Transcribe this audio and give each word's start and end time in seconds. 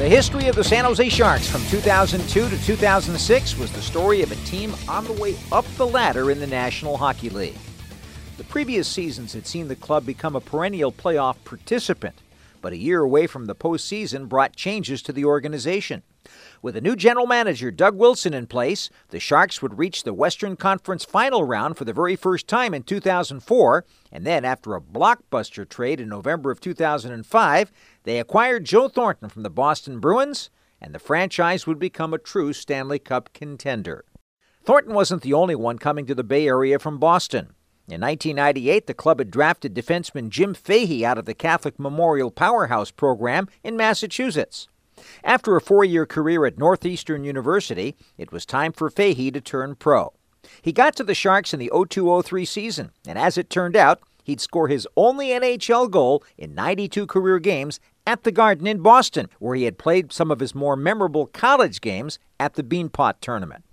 The 0.00 0.08
history 0.08 0.48
of 0.48 0.56
the 0.56 0.64
San 0.64 0.86
Jose 0.86 1.10
Sharks 1.10 1.46
from 1.46 1.60
2002 1.66 2.48
to 2.48 2.64
2006 2.64 3.58
was 3.58 3.70
the 3.70 3.82
story 3.82 4.22
of 4.22 4.32
a 4.32 4.46
team 4.46 4.74
on 4.88 5.04
the 5.04 5.12
way 5.12 5.36
up 5.52 5.66
the 5.76 5.86
ladder 5.86 6.30
in 6.30 6.40
the 6.40 6.46
National 6.46 6.96
Hockey 6.96 7.28
League. 7.28 7.58
The 8.38 8.44
previous 8.44 8.88
seasons 8.88 9.34
had 9.34 9.46
seen 9.46 9.68
the 9.68 9.76
club 9.76 10.06
become 10.06 10.34
a 10.34 10.40
perennial 10.40 10.90
playoff 10.90 11.36
participant, 11.44 12.14
but 12.62 12.72
a 12.72 12.78
year 12.78 13.02
away 13.02 13.26
from 13.26 13.44
the 13.44 13.54
postseason 13.54 14.26
brought 14.26 14.56
changes 14.56 15.02
to 15.02 15.12
the 15.12 15.26
organization. 15.26 16.02
With 16.62 16.76
a 16.76 16.82
new 16.82 16.94
general 16.94 17.26
manager, 17.26 17.70
Doug 17.70 17.96
Wilson, 17.96 18.34
in 18.34 18.46
place, 18.46 18.90
the 19.08 19.18
Sharks 19.18 19.62
would 19.62 19.78
reach 19.78 20.02
the 20.02 20.12
Western 20.12 20.56
Conference 20.56 21.06
final 21.06 21.42
round 21.42 21.78
for 21.78 21.86
the 21.86 21.94
very 21.94 22.16
first 22.16 22.46
time 22.46 22.74
in 22.74 22.82
2004, 22.82 23.86
and 24.12 24.26
then, 24.26 24.44
after 24.44 24.74
a 24.74 24.80
blockbuster 24.80 25.66
trade 25.66 26.00
in 26.00 26.10
November 26.10 26.50
of 26.50 26.60
2005, 26.60 27.72
they 28.02 28.20
acquired 28.20 28.66
Joe 28.66 28.88
Thornton 28.88 29.30
from 29.30 29.42
the 29.42 29.48
Boston 29.48 30.00
Bruins, 30.00 30.50
and 30.82 30.94
the 30.94 30.98
franchise 30.98 31.66
would 31.66 31.78
become 31.78 32.12
a 32.12 32.18
true 32.18 32.52
Stanley 32.52 32.98
Cup 32.98 33.32
contender. 33.32 34.04
Thornton 34.62 34.92
wasn't 34.92 35.22
the 35.22 35.32
only 35.32 35.54
one 35.54 35.78
coming 35.78 36.04
to 36.04 36.14
the 36.14 36.22
Bay 36.22 36.46
Area 36.46 36.78
from 36.78 36.98
Boston. 36.98 37.54
In 37.88 38.02
1998, 38.02 38.86
the 38.86 38.92
club 38.92 39.18
had 39.18 39.30
drafted 39.30 39.74
defenseman 39.74 40.28
Jim 40.28 40.52
Fahey 40.52 41.06
out 41.06 41.16
of 41.16 41.24
the 41.24 41.34
Catholic 41.34 41.78
Memorial 41.78 42.30
Powerhouse 42.30 42.90
program 42.90 43.48
in 43.64 43.78
Massachusetts. 43.78 44.68
After 45.24 45.56
a 45.56 45.60
four 45.60 45.84
year 45.84 46.06
career 46.06 46.46
at 46.46 46.58
Northeastern 46.58 47.24
University, 47.24 47.96
it 48.18 48.32
was 48.32 48.46
time 48.46 48.72
for 48.72 48.90
Fahey 48.90 49.30
to 49.30 49.40
turn 49.40 49.74
pro. 49.74 50.12
He 50.62 50.72
got 50.72 50.96
to 50.96 51.04
the 51.04 51.14
Sharks 51.14 51.52
in 51.52 51.60
the 51.60 51.70
02 51.88 52.22
03 52.22 52.44
season, 52.44 52.90
and 53.06 53.18
as 53.18 53.36
it 53.36 53.50
turned 53.50 53.76
out, 53.76 54.00
he'd 54.24 54.40
score 54.40 54.68
his 54.68 54.88
only 54.96 55.28
NHL 55.28 55.90
goal 55.90 56.24
in 56.38 56.54
92 56.54 57.06
career 57.06 57.38
games 57.38 57.80
at 58.06 58.24
the 58.24 58.32
Garden 58.32 58.66
in 58.66 58.80
Boston, 58.80 59.28
where 59.38 59.54
he 59.54 59.64
had 59.64 59.78
played 59.78 60.12
some 60.12 60.30
of 60.30 60.40
his 60.40 60.54
more 60.54 60.76
memorable 60.76 61.26
college 61.26 61.80
games 61.80 62.18
at 62.38 62.54
the 62.54 62.62
Beanpot 62.62 63.14
Tournament. 63.20 63.64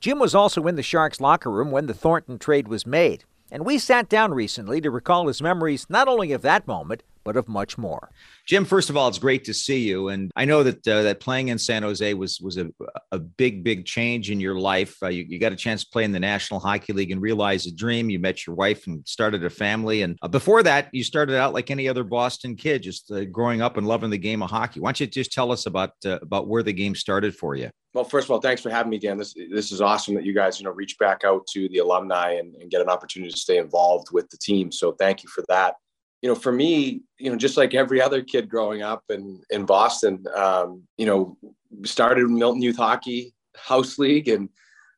Jim 0.00 0.18
was 0.18 0.34
also 0.34 0.66
in 0.66 0.76
the 0.76 0.82
Sharks 0.82 1.20
locker 1.20 1.50
room 1.50 1.70
when 1.70 1.86
the 1.86 1.94
Thornton 1.94 2.38
trade 2.38 2.68
was 2.68 2.86
made, 2.86 3.24
and 3.50 3.64
we 3.64 3.78
sat 3.78 4.08
down 4.08 4.32
recently 4.32 4.80
to 4.80 4.90
recall 4.90 5.26
his 5.26 5.42
memories 5.42 5.86
not 5.88 6.08
only 6.08 6.32
of 6.32 6.42
that 6.42 6.66
moment, 6.66 7.02
but 7.28 7.36
of 7.36 7.46
much 7.46 7.76
more. 7.76 8.10
Jim, 8.46 8.64
first 8.64 8.88
of 8.88 8.96
all, 8.96 9.06
it's 9.06 9.18
great 9.18 9.44
to 9.44 9.52
see 9.52 9.80
you, 9.80 10.08
and 10.08 10.30
I 10.34 10.46
know 10.46 10.62
that 10.62 10.88
uh, 10.88 11.02
that 11.02 11.20
playing 11.20 11.48
in 11.48 11.58
San 11.58 11.82
Jose 11.82 12.14
was 12.14 12.40
was 12.40 12.56
a, 12.56 12.70
a 13.12 13.18
big, 13.18 13.62
big 13.62 13.84
change 13.84 14.30
in 14.30 14.40
your 14.40 14.58
life. 14.58 14.96
Uh, 15.02 15.08
you, 15.08 15.26
you, 15.28 15.38
got 15.38 15.52
a 15.52 15.56
chance 15.56 15.84
to 15.84 15.90
play 15.90 16.04
in 16.04 16.12
the 16.12 16.20
National 16.20 16.58
Hockey 16.58 16.94
League 16.94 17.10
and 17.10 17.20
realize 17.20 17.66
a 17.66 17.74
dream. 17.74 18.08
You 18.08 18.18
met 18.18 18.46
your 18.46 18.56
wife 18.56 18.86
and 18.86 19.06
started 19.06 19.44
a 19.44 19.50
family, 19.50 20.00
and 20.00 20.16
uh, 20.22 20.28
before 20.28 20.62
that, 20.62 20.88
you 20.92 21.04
started 21.04 21.36
out 21.36 21.52
like 21.52 21.70
any 21.70 21.86
other 21.86 22.02
Boston 22.02 22.56
kid, 22.56 22.82
just 22.82 23.12
uh, 23.12 23.26
growing 23.26 23.60
up 23.60 23.76
and 23.76 23.86
loving 23.86 24.08
the 24.08 24.16
game 24.16 24.42
of 24.42 24.48
hockey. 24.48 24.80
Why 24.80 24.88
don't 24.88 25.00
you 25.00 25.06
just 25.06 25.30
tell 25.30 25.52
us 25.52 25.66
about 25.66 25.90
uh, 26.06 26.18
about 26.22 26.48
where 26.48 26.62
the 26.62 26.72
game 26.72 26.94
started 26.94 27.36
for 27.36 27.56
you? 27.56 27.68
Well, 27.92 28.04
first 28.04 28.26
of 28.26 28.30
all, 28.30 28.40
thanks 28.40 28.62
for 28.62 28.70
having 28.70 28.88
me, 28.88 28.98
Dan. 28.98 29.18
This 29.18 29.34
this 29.50 29.70
is 29.70 29.82
awesome 29.82 30.14
that 30.14 30.24
you 30.24 30.32
guys, 30.32 30.58
you 30.58 30.64
know, 30.64 30.72
reach 30.72 30.96
back 30.98 31.24
out 31.24 31.46
to 31.48 31.68
the 31.68 31.78
alumni 31.80 32.36
and, 32.40 32.54
and 32.54 32.70
get 32.70 32.80
an 32.80 32.88
opportunity 32.88 33.30
to 33.30 33.38
stay 33.38 33.58
involved 33.58 34.12
with 34.12 34.30
the 34.30 34.38
team. 34.38 34.72
So 34.72 34.92
thank 34.92 35.22
you 35.22 35.28
for 35.28 35.44
that 35.48 35.74
you 36.22 36.28
know, 36.28 36.34
for 36.34 36.52
me, 36.52 37.02
you 37.18 37.30
know, 37.30 37.36
just 37.36 37.56
like 37.56 37.74
every 37.74 38.00
other 38.02 38.22
kid 38.22 38.48
growing 38.48 38.82
up 38.82 39.04
in 39.08 39.40
in 39.50 39.66
Boston, 39.66 40.24
um, 40.34 40.82
you 40.96 41.06
know, 41.06 41.38
started 41.84 42.28
Milton 42.28 42.62
Youth 42.62 42.76
Hockey 42.76 43.34
House 43.56 43.98
League, 43.98 44.28
and 44.28 44.48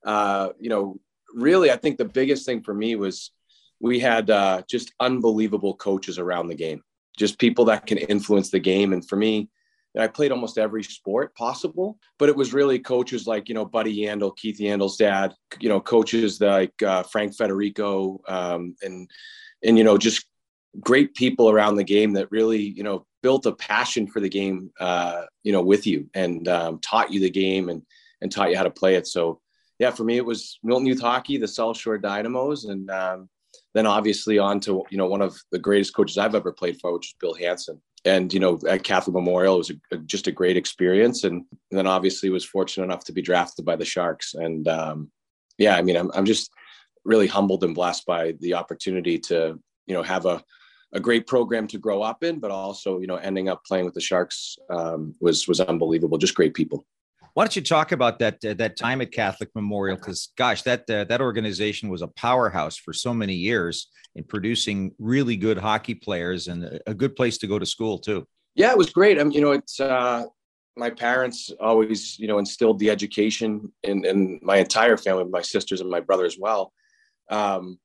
uh, 0.05 0.51
you 0.59 0.71
know, 0.71 0.99
really, 1.35 1.71
I 1.71 1.77
think 1.77 1.99
the 1.99 2.05
biggest 2.05 2.47
thing 2.47 2.63
for 2.63 2.75
me 2.75 2.97
was 2.97 3.33
we 3.81 3.99
had 3.99 4.31
uh, 4.31 4.63
just 4.69 4.93
unbelievable 5.01 5.75
coaches 5.75 6.19
around 6.19 6.49
the 6.49 6.55
game, 6.55 6.83
just 7.19 7.39
people 7.39 7.65
that 7.67 7.87
can 7.87 7.99
influence 7.99 8.51
the 8.51 8.61
game. 8.61 8.93
And 8.93 9.07
for 9.07 9.17
me, 9.17 9.49
I 9.99 10.07
played 10.07 10.33
almost 10.33 10.59
every 10.59 10.83
sport 10.85 11.35
possible, 11.35 11.99
but 12.19 12.29
it 12.29 12.37
was 12.37 12.53
really 12.53 12.79
coaches 12.79 13.27
like, 13.27 13.49
you 13.49 13.55
know, 13.55 13.65
Buddy 13.65 13.97
Yandle, 13.97 14.37
Keith 14.37 14.59
Yandle's 14.59 14.97
dad, 14.97 15.35
you 15.59 15.69
know, 15.69 15.81
coaches 15.81 16.41
like 16.41 16.81
uh, 16.83 17.03
Frank 17.03 17.35
Federico, 17.35 18.21
um, 18.29 18.77
and, 18.83 19.11
and, 19.65 19.77
you 19.77 19.85
know, 19.85 19.99
just 19.99 20.27
great 20.79 21.15
people 21.15 21.51
around 21.51 21.75
the 21.75 21.85
game 21.85 22.13
that 22.13 22.31
really, 22.31 22.61
you 22.61 22.83
know, 22.83 23.07
built 23.23 23.47
a 23.47 23.53
passion 23.53 24.07
for 24.07 24.21
the 24.21 24.29
game, 24.29 24.71
uh, 24.81 25.23
you 25.43 25.53
know, 25.53 25.63
with 25.63 25.87
you 25.87 26.09
and 26.15 26.47
um, 26.49 26.79
taught 26.81 27.13
you 27.13 27.21
the 27.21 27.31
game 27.31 27.69
and 27.69 27.83
and 28.23 28.31
taught 28.31 28.51
you 28.51 28.57
how 28.57 28.63
to 28.63 28.71
play 28.71 28.97
it. 28.97 29.07
So, 29.07 29.41
yeah, 29.79 29.91
for 29.91 30.05
me, 30.05 30.17
it 30.17 30.25
was 30.25 30.59
Milton 30.63 30.87
Youth 30.87 31.01
Hockey, 31.01 31.39
the 31.39 31.49
South 31.49 31.79
Shore 31.79 31.99
Dynamos, 31.99 32.67
and 32.67 32.91
um, 32.91 33.29
then 33.75 33.87
obviously 33.87 34.39
on 34.39 34.61
to 34.61 34.85
you 34.91 34.99
know 34.99 35.07
one 35.07 35.23
of 35.23 35.37
the 35.53 35.59
greatest 35.59 35.95
coaches 35.95 36.19
I've 36.19 36.35
ever 36.35 36.53
played 36.53 36.81
for, 36.81 36.93
which 36.93 37.09
is 37.09 37.15
Bill 37.21 37.35
Hanson. 37.35 37.81
And 38.05 38.33
you 38.33 38.41
know, 38.41 38.59
at 38.69 38.83
Catholic 38.83 39.15
Memorial, 39.15 39.57
it 39.57 39.59
was 39.59 39.71
a, 39.71 39.97
a, 39.97 39.99
just 39.99 40.27
a 40.27 40.33
great 40.33 40.57
experience. 40.57 41.25
And, 41.25 41.45
and, 41.71 41.79
then 41.79 41.87
obviously 41.87 42.31
was 42.31 42.47
fortunate 42.47 42.85
enough 42.85 43.05
to 43.05 43.13
be 43.13 43.21
drafted 43.21 43.67
by 43.67 43.77
the 43.77 43.85
Sharks. 43.85 44.33
And 44.33 44.67
um, 44.69 45.11
yeah, 45.59 45.77
I 45.77 45.83
mean, 45.83 45.97
I'm 45.97 46.11
I'm 46.15 46.25
just 46.25 46.51
really 47.05 47.27
humbled 47.27 47.65
and 47.65 47.75
blessed 47.75 48.07
by 48.07 48.33
the 48.41 48.55
opportunity 48.55 49.19
to 49.19 49.59
you 49.87 49.95
know 49.95 50.03
have 50.03 50.27
a 50.27 50.43
a 50.93 51.01
great 51.01 51.27
program 51.27 51.67
to 51.69 51.79
grow 51.79 52.03
up 52.03 52.25
in, 52.25 52.41
but 52.41 52.51
also 52.51 52.99
you 53.01 53.07
know 53.07 53.17
ending 53.17 53.49
up 53.49 53.65
playing 53.65 53.85
with 53.85 53.95
the 53.95 54.01
Sharks 54.01 54.57
um, 54.71 55.15
was 55.21 55.47
was 55.47 55.61
unbelievable. 55.61 56.19
Just 56.19 56.35
great 56.35 56.55
people. 56.55 56.87
Why 57.35 57.45
don't 57.45 57.55
you 57.55 57.63
talk 57.63 57.93
about 57.93 58.19
that 58.19 58.45
uh, 58.45 58.55
that 58.55 58.77
time 58.77 59.01
at 59.01 59.13
Catholic 59.13 59.51
Memorial? 59.55 59.97
Because 59.97 60.33
gosh, 60.37 60.63
that 60.63 60.89
uh, 60.91 61.05
that 61.05 61.21
organization 61.21 61.89
was 61.89 62.03
a 62.03 62.09
powerhouse 62.09 62.77
for 62.77 62.93
so 62.93 63.15
many 63.15 63.35
years 63.35 63.89
in 64.17 64.25
producing 64.25 64.93
really 64.99 65.37
good 65.37 65.59
hockey 65.59 65.95
players 65.95 66.49
and 66.49 66.81
a 66.87 66.95
good 66.95 67.15
place 67.15 67.39
to 67.39 67.47
go 67.47 67.59
to 67.59 67.67
school 67.67 67.99
too. 67.99 68.27
Yeah, 68.57 68.71
it 68.71 68.79
was 68.79 68.91
great. 68.91 69.21
I 69.21 69.23
mean, 69.23 69.33
you 69.33 69.41
know, 69.41 69.53
it's 69.53 69.79
uh, 69.79 70.25
my 70.77 70.91
parents 70.91 71.53
always 71.61 72.19
you 72.19 72.27
know 72.27 72.39
instilled 72.39 72.81
the 72.81 72.91
education 72.91 73.73
in, 73.85 74.05
in 74.05 74.41
my 74.43 74.57
entire 74.57 74.97
family, 74.97 75.25
my 75.25 75.43
sisters 75.43 75.81
and 75.81 75.91
my 75.91 76.01
brother 76.01 76.25
as 76.25 76.37
well. 76.39 76.73
Um, 77.31 77.79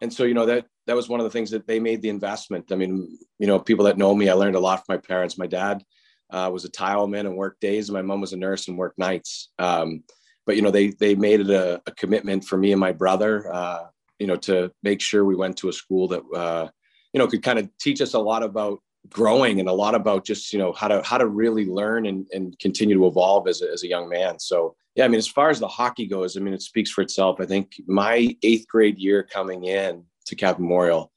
and 0.00 0.12
so 0.12 0.24
you 0.24 0.34
know 0.34 0.46
that 0.46 0.66
that 0.86 0.96
was 0.96 1.08
one 1.08 1.20
of 1.20 1.24
the 1.24 1.30
things 1.30 1.50
that 1.50 1.66
they 1.66 1.80
made 1.80 2.02
the 2.02 2.08
investment. 2.08 2.70
I 2.70 2.76
mean, 2.76 3.18
you 3.38 3.46
know, 3.46 3.58
people 3.58 3.84
that 3.86 3.98
know 3.98 4.14
me, 4.14 4.28
I 4.28 4.34
learned 4.34 4.56
a 4.56 4.60
lot 4.60 4.84
from 4.84 4.96
my 4.96 4.98
parents. 4.98 5.38
My 5.38 5.46
dad 5.46 5.82
uh, 6.30 6.50
was 6.52 6.64
a 6.64 6.70
tileman 6.70 7.26
and 7.26 7.36
worked 7.36 7.60
days. 7.60 7.88
And 7.88 7.94
my 7.94 8.02
mom 8.02 8.20
was 8.20 8.32
a 8.32 8.36
nurse 8.36 8.68
and 8.68 8.78
worked 8.78 8.98
nights. 8.98 9.50
Um, 9.58 10.02
but 10.44 10.56
you 10.56 10.62
know, 10.62 10.70
they 10.70 10.88
they 10.90 11.14
made 11.14 11.40
it 11.40 11.50
a, 11.50 11.82
a, 11.86 11.92
commitment 11.92 12.44
for 12.44 12.56
me 12.56 12.72
and 12.72 12.80
my 12.80 12.92
brother, 12.92 13.52
uh, 13.52 13.86
you 14.18 14.26
know, 14.26 14.36
to 14.36 14.70
make 14.82 15.00
sure 15.00 15.24
we 15.24 15.34
went 15.34 15.56
to 15.58 15.68
a 15.68 15.72
school 15.72 16.08
that 16.08 16.22
uh, 16.34 16.68
you 17.12 17.18
know 17.18 17.26
could 17.26 17.42
kind 17.42 17.58
of 17.58 17.68
teach 17.78 18.00
us 18.00 18.14
a 18.14 18.18
lot 18.18 18.42
about 18.42 18.78
growing 19.08 19.60
and 19.60 19.68
a 19.68 19.72
lot 19.72 19.94
about 19.94 20.24
just 20.24 20.52
you 20.52 20.58
know 20.58 20.72
how 20.72 20.88
to 20.88 21.02
how 21.02 21.18
to 21.18 21.26
really 21.26 21.66
learn 21.66 22.06
and, 22.06 22.26
and 22.32 22.56
continue 22.60 22.96
to 22.96 23.06
evolve 23.06 23.48
as 23.48 23.60
a, 23.62 23.72
as 23.72 23.82
a 23.82 23.88
young 23.88 24.08
man. 24.08 24.38
So 24.38 24.76
yeah, 24.96 25.04
I 25.04 25.08
mean, 25.08 25.18
as 25.18 25.28
far 25.28 25.50
as 25.50 25.60
the 25.60 25.68
hockey 25.68 26.06
goes, 26.06 26.36
I 26.36 26.40
mean, 26.40 26.54
it 26.54 26.62
speaks 26.62 26.90
for 26.90 27.02
itself. 27.02 27.38
I 27.38 27.44
think 27.44 27.80
my 27.86 28.34
eighth 28.42 28.66
grade 28.66 28.98
year 28.98 29.22
coming 29.22 29.64
in 29.64 30.04
to 30.24 30.34
Cap 30.34 30.58
Memorial, 30.58 31.12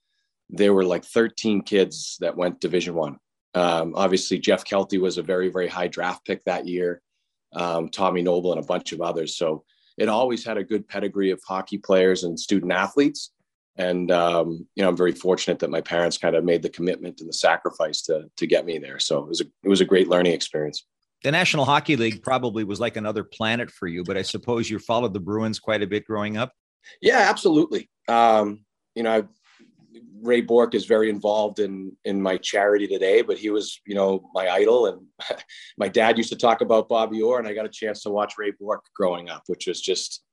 there 0.49 0.73
were 0.73 0.83
like 0.83 1.05
13 1.05 1.61
kids 1.61 2.17
that 2.19 2.35
went 2.35 2.59
Division 2.59 2.93
One. 2.93 3.17
Um, 3.55 3.93
obviously, 3.95 4.37
Jeff 4.37 4.65
Kealty 4.65 4.97
was 4.97 5.17
a 5.17 5.23
very, 5.23 5.49
very 5.49 5.69
high 5.69 5.87
draft 5.87 6.25
pick 6.25 6.43
that 6.43 6.67
year. 6.67 7.01
Um, 7.53 7.87
Tommy 7.89 8.21
Noble 8.21 8.51
and 8.51 8.61
a 8.61 8.65
bunch 8.67 8.91
of 8.91 9.01
others. 9.01 9.37
So 9.37 9.63
it 9.97 10.09
always 10.09 10.43
had 10.43 10.57
a 10.57 10.63
good 10.63 10.87
pedigree 10.87 11.31
of 11.31 11.41
hockey 11.47 11.77
players 11.77 12.23
and 12.25 12.39
student 12.39 12.73
athletes. 12.73 13.31
And 13.77 14.11
um, 14.11 14.67
you 14.75 14.83
know, 14.83 14.89
I'm 14.89 14.97
very 14.97 15.13
fortunate 15.13 15.59
that 15.59 15.69
my 15.69 15.81
parents 15.81 16.17
kind 16.17 16.35
of 16.35 16.43
made 16.43 16.61
the 16.61 16.69
commitment 16.69 17.21
and 17.21 17.29
the 17.29 17.33
sacrifice 17.33 18.01
to 18.03 18.29
to 18.35 18.45
get 18.45 18.65
me 18.65 18.77
there. 18.77 18.99
So 18.99 19.19
it 19.19 19.27
was 19.27 19.39
a 19.39 19.45
it 19.63 19.69
was 19.69 19.79
a 19.79 19.85
great 19.85 20.09
learning 20.09 20.33
experience. 20.33 20.85
The 21.23 21.31
National 21.31 21.65
Hockey 21.65 21.97
League 21.97 22.23
probably 22.23 22.63
was 22.63 22.79
like 22.79 22.95
another 22.95 23.23
planet 23.23 23.69
for 23.69 23.87
you, 23.87 24.03
but 24.03 24.17
I 24.17 24.21
suppose 24.21 24.69
you 24.69 24.79
followed 24.79 25.13
the 25.13 25.19
Bruins 25.19 25.59
quite 25.59 25.83
a 25.83 25.87
bit 25.87 26.05
growing 26.05 26.37
up. 26.37 26.53
Yeah, 27.01 27.27
absolutely. 27.29 27.89
Um, 28.07 28.65
you 28.95 29.03
know, 29.03 29.27
Ray 30.21 30.41
Bourque 30.41 30.75
is 30.75 30.85
very 30.85 31.09
involved 31.09 31.59
in 31.59 31.95
in 32.05 32.21
my 32.21 32.37
charity 32.37 32.87
today, 32.87 33.21
but 33.21 33.37
he 33.37 33.49
was, 33.49 33.79
you 33.85 33.95
know, 33.95 34.29
my 34.33 34.49
idol. 34.49 34.87
And 34.87 35.07
my 35.77 35.87
dad 35.87 36.17
used 36.17 36.29
to 36.29 36.37
talk 36.37 36.61
about 36.61 36.89
Bobby 36.89 37.21
Orr, 37.21 37.39
and 37.39 37.47
I 37.47 37.53
got 37.53 37.65
a 37.65 37.69
chance 37.69 38.01
to 38.03 38.09
watch 38.09 38.35
Ray 38.37 38.51
Bourque 38.51 38.85
growing 38.95 39.29
up, 39.29 39.43
which 39.47 39.67
was 39.67 39.81
just, 39.81 40.23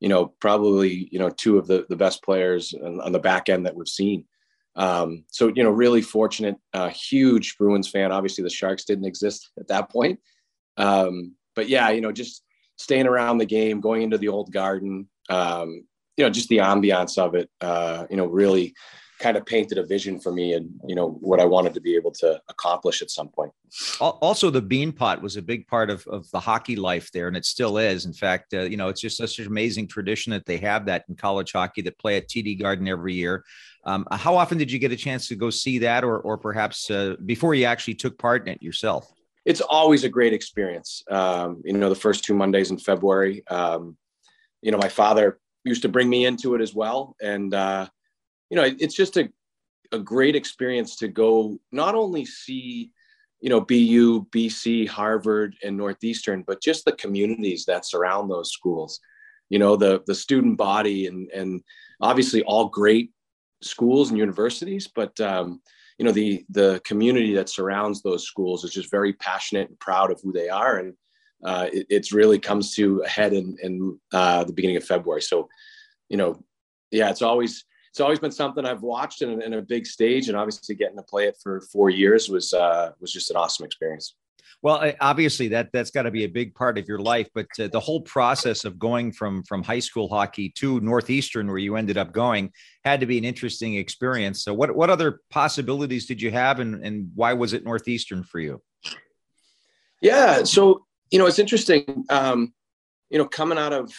you 0.00 0.08
know, 0.08 0.34
probably 0.40 1.08
you 1.10 1.18
know 1.18 1.30
two 1.30 1.58
of 1.58 1.66
the 1.66 1.86
the 1.88 1.96
best 1.96 2.22
players 2.22 2.74
on, 2.74 3.00
on 3.00 3.12
the 3.12 3.18
back 3.18 3.48
end 3.48 3.66
that 3.66 3.76
we've 3.76 3.88
seen. 3.88 4.24
Um, 4.76 5.24
so 5.30 5.52
you 5.54 5.62
know, 5.62 5.70
really 5.70 6.02
fortunate, 6.02 6.56
uh, 6.72 6.88
huge 6.88 7.56
Bruins 7.58 7.88
fan. 7.88 8.12
Obviously, 8.12 8.44
the 8.44 8.50
Sharks 8.50 8.84
didn't 8.84 9.04
exist 9.04 9.50
at 9.58 9.68
that 9.68 9.90
point, 9.90 10.18
um, 10.76 11.34
but 11.54 11.68
yeah, 11.68 11.90
you 11.90 12.00
know, 12.00 12.12
just 12.12 12.42
staying 12.76 13.06
around 13.06 13.38
the 13.38 13.46
game, 13.46 13.80
going 13.80 14.02
into 14.02 14.18
the 14.18 14.28
old 14.28 14.52
garden, 14.52 15.08
um, 15.28 15.84
you 16.16 16.24
know, 16.24 16.30
just 16.30 16.48
the 16.48 16.58
ambiance 16.58 17.18
of 17.18 17.34
it, 17.34 17.50
uh, 17.60 18.06
you 18.10 18.16
know, 18.16 18.26
really 18.26 18.74
kind 19.20 19.36
of 19.36 19.46
painted 19.46 19.78
a 19.78 19.86
vision 19.86 20.18
for 20.18 20.32
me 20.32 20.54
and 20.54 20.68
you 20.86 20.94
know 20.94 21.12
what 21.20 21.40
I 21.40 21.44
wanted 21.44 21.72
to 21.74 21.80
be 21.80 21.94
able 21.94 22.10
to 22.12 22.40
accomplish 22.48 23.00
at 23.00 23.10
some 23.10 23.28
point. 23.28 23.52
Also, 24.00 24.50
the 24.50 24.60
Beanpot 24.60 25.20
was 25.22 25.36
a 25.36 25.42
big 25.42 25.66
part 25.66 25.88
of, 25.88 26.06
of 26.08 26.30
the 26.30 26.40
hockey 26.40 26.76
life 26.76 27.10
there, 27.12 27.28
and 27.28 27.36
it 27.36 27.44
still 27.44 27.78
is. 27.78 28.06
In 28.06 28.12
fact, 28.12 28.54
uh, 28.54 28.62
you 28.62 28.76
know, 28.76 28.88
it's 28.88 29.00
just 29.00 29.16
such 29.16 29.38
an 29.38 29.46
amazing 29.46 29.88
tradition 29.88 30.30
that 30.32 30.46
they 30.46 30.58
have 30.58 30.86
that 30.86 31.04
in 31.08 31.14
college 31.14 31.52
hockey 31.52 31.82
that 31.82 31.98
play 31.98 32.16
at 32.16 32.28
TD 32.28 32.60
Garden 32.60 32.88
every 32.88 33.14
year. 33.14 33.44
Um, 33.84 34.06
how 34.10 34.36
often 34.36 34.58
did 34.58 34.70
you 34.70 34.78
get 34.78 34.92
a 34.92 34.96
chance 34.96 35.28
to 35.28 35.36
go 35.36 35.50
see 35.50 35.78
that, 35.78 36.04
or 36.04 36.18
or 36.18 36.36
perhaps 36.36 36.90
uh, 36.90 37.14
before 37.24 37.54
you 37.54 37.64
actually 37.64 37.94
took 37.94 38.18
part 38.18 38.46
in 38.46 38.54
it 38.54 38.62
yourself? 38.62 39.10
It's 39.44 39.60
always 39.60 40.04
a 40.04 40.08
great 40.08 40.32
experience. 40.32 41.02
Um, 41.10 41.62
you 41.64 41.72
know, 41.74 41.88
the 41.88 41.94
first 41.94 42.24
two 42.24 42.34
Mondays 42.34 42.70
in 42.70 42.78
February. 42.78 43.46
Um, 43.48 43.96
you 44.62 44.70
know, 44.70 44.78
my 44.78 44.88
father 44.88 45.38
used 45.64 45.82
to 45.82 45.88
bring 45.88 46.08
me 46.08 46.24
into 46.24 46.54
it 46.54 46.60
as 46.60 46.74
well, 46.74 47.16
and 47.20 47.52
uh, 47.52 47.86
you 48.50 48.56
know, 48.56 48.64
it's 48.64 48.94
just 48.94 49.16
a, 49.16 49.30
a 49.92 49.98
great 49.98 50.36
experience 50.36 50.96
to 50.96 51.08
go 51.08 51.58
not 51.72 51.94
only 51.94 52.24
see, 52.24 52.90
you 53.40 53.50
know, 53.50 53.60
BU, 53.60 54.26
BC, 54.26 54.88
Harvard, 54.88 55.56
and 55.62 55.76
Northeastern, 55.76 56.42
but 56.46 56.62
just 56.62 56.84
the 56.84 56.92
communities 56.92 57.64
that 57.66 57.84
surround 57.84 58.30
those 58.30 58.52
schools. 58.52 59.00
You 59.50 59.58
know, 59.58 59.76
the 59.76 60.02
the 60.06 60.14
student 60.14 60.56
body 60.56 61.06
and 61.06 61.30
and 61.30 61.62
obviously 62.00 62.42
all 62.42 62.68
great 62.68 63.10
schools 63.62 64.10
and 64.10 64.18
universities, 64.18 64.88
but 64.94 65.18
um, 65.20 65.60
you 65.98 66.04
know 66.04 66.12
the 66.12 66.44
the 66.50 66.80
community 66.84 67.34
that 67.34 67.48
surrounds 67.48 68.02
those 68.02 68.26
schools 68.26 68.64
is 68.64 68.72
just 68.72 68.90
very 68.90 69.12
passionate 69.12 69.68
and 69.68 69.78
proud 69.78 70.10
of 70.10 70.20
who 70.22 70.32
they 70.32 70.48
are, 70.48 70.78
and 70.78 70.94
uh, 71.44 71.68
it 71.72 71.86
it's 71.88 72.12
really 72.12 72.38
comes 72.38 72.74
to 72.74 73.02
a 73.02 73.08
head 73.08 73.32
in 73.32 73.56
in 73.62 73.98
uh, 74.12 74.44
the 74.44 74.52
beginning 74.52 74.76
of 74.76 74.84
February. 74.84 75.22
So, 75.22 75.48
you 76.08 76.16
know, 76.16 76.42
yeah, 76.90 77.10
it's 77.10 77.22
always 77.22 77.64
it's 77.90 78.00
always 78.00 78.18
been 78.18 78.32
something 78.32 78.66
I've 78.66 78.82
watched 78.82 79.22
in, 79.22 79.40
in, 79.40 79.54
a 79.54 79.62
big 79.62 79.86
stage, 79.86 80.28
and 80.28 80.36
obviously 80.36 80.74
getting 80.74 80.96
to 80.96 81.02
play 81.04 81.28
it 81.28 81.38
for 81.40 81.60
four 81.60 81.90
years 81.90 82.28
was 82.28 82.52
uh, 82.52 82.90
was 83.00 83.12
just 83.12 83.30
an 83.30 83.36
awesome 83.36 83.64
experience. 83.64 84.16
Well, 84.62 84.92
obviously 85.00 85.48
that 85.48 85.70
that's 85.72 85.90
got 85.90 86.02
to 86.02 86.10
be 86.10 86.24
a 86.24 86.28
big 86.28 86.54
part 86.54 86.78
of 86.78 86.88
your 86.88 86.98
life, 86.98 87.28
but 87.34 87.46
uh, 87.58 87.68
the 87.68 87.80
whole 87.80 88.00
process 88.00 88.64
of 88.64 88.78
going 88.78 89.12
from 89.12 89.42
from 89.44 89.62
high 89.62 89.80
school 89.80 90.08
hockey 90.08 90.50
to 90.56 90.80
Northeastern, 90.80 91.48
where 91.48 91.58
you 91.58 91.76
ended 91.76 91.98
up 91.98 92.12
going, 92.12 92.52
had 92.84 93.00
to 93.00 93.06
be 93.06 93.18
an 93.18 93.24
interesting 93.24 93.74
experience. 93.76 94.44
So, 94.44 94.54
what 94.54 94.74
what 94.74 94.90
other 94.90 95.20
possibilities 95.30 96.06
did 96.06 96.20
you 96.22 96.30
have, 96.30 96.60
and 96.60 96.84
and 96.84 97.10
why 97.14 97.32
was 97.32 97.52
it 97.52 97.64
Northeastern 97.64 98.22
for 98.22 98.40
you? 98.40 98.62
Yeah, 100.00 100.44
so 100.44 100.84
you 101.10 101.18
know 101.18 101.26
it's 101.26 101.38
interesting. 101.38 102.04
Um, 102.10 102.52
you 103.10 103.18
know, 103.18 103.26
coming 103.26 103.58
out 103.58 103.72
of 103.72 103.92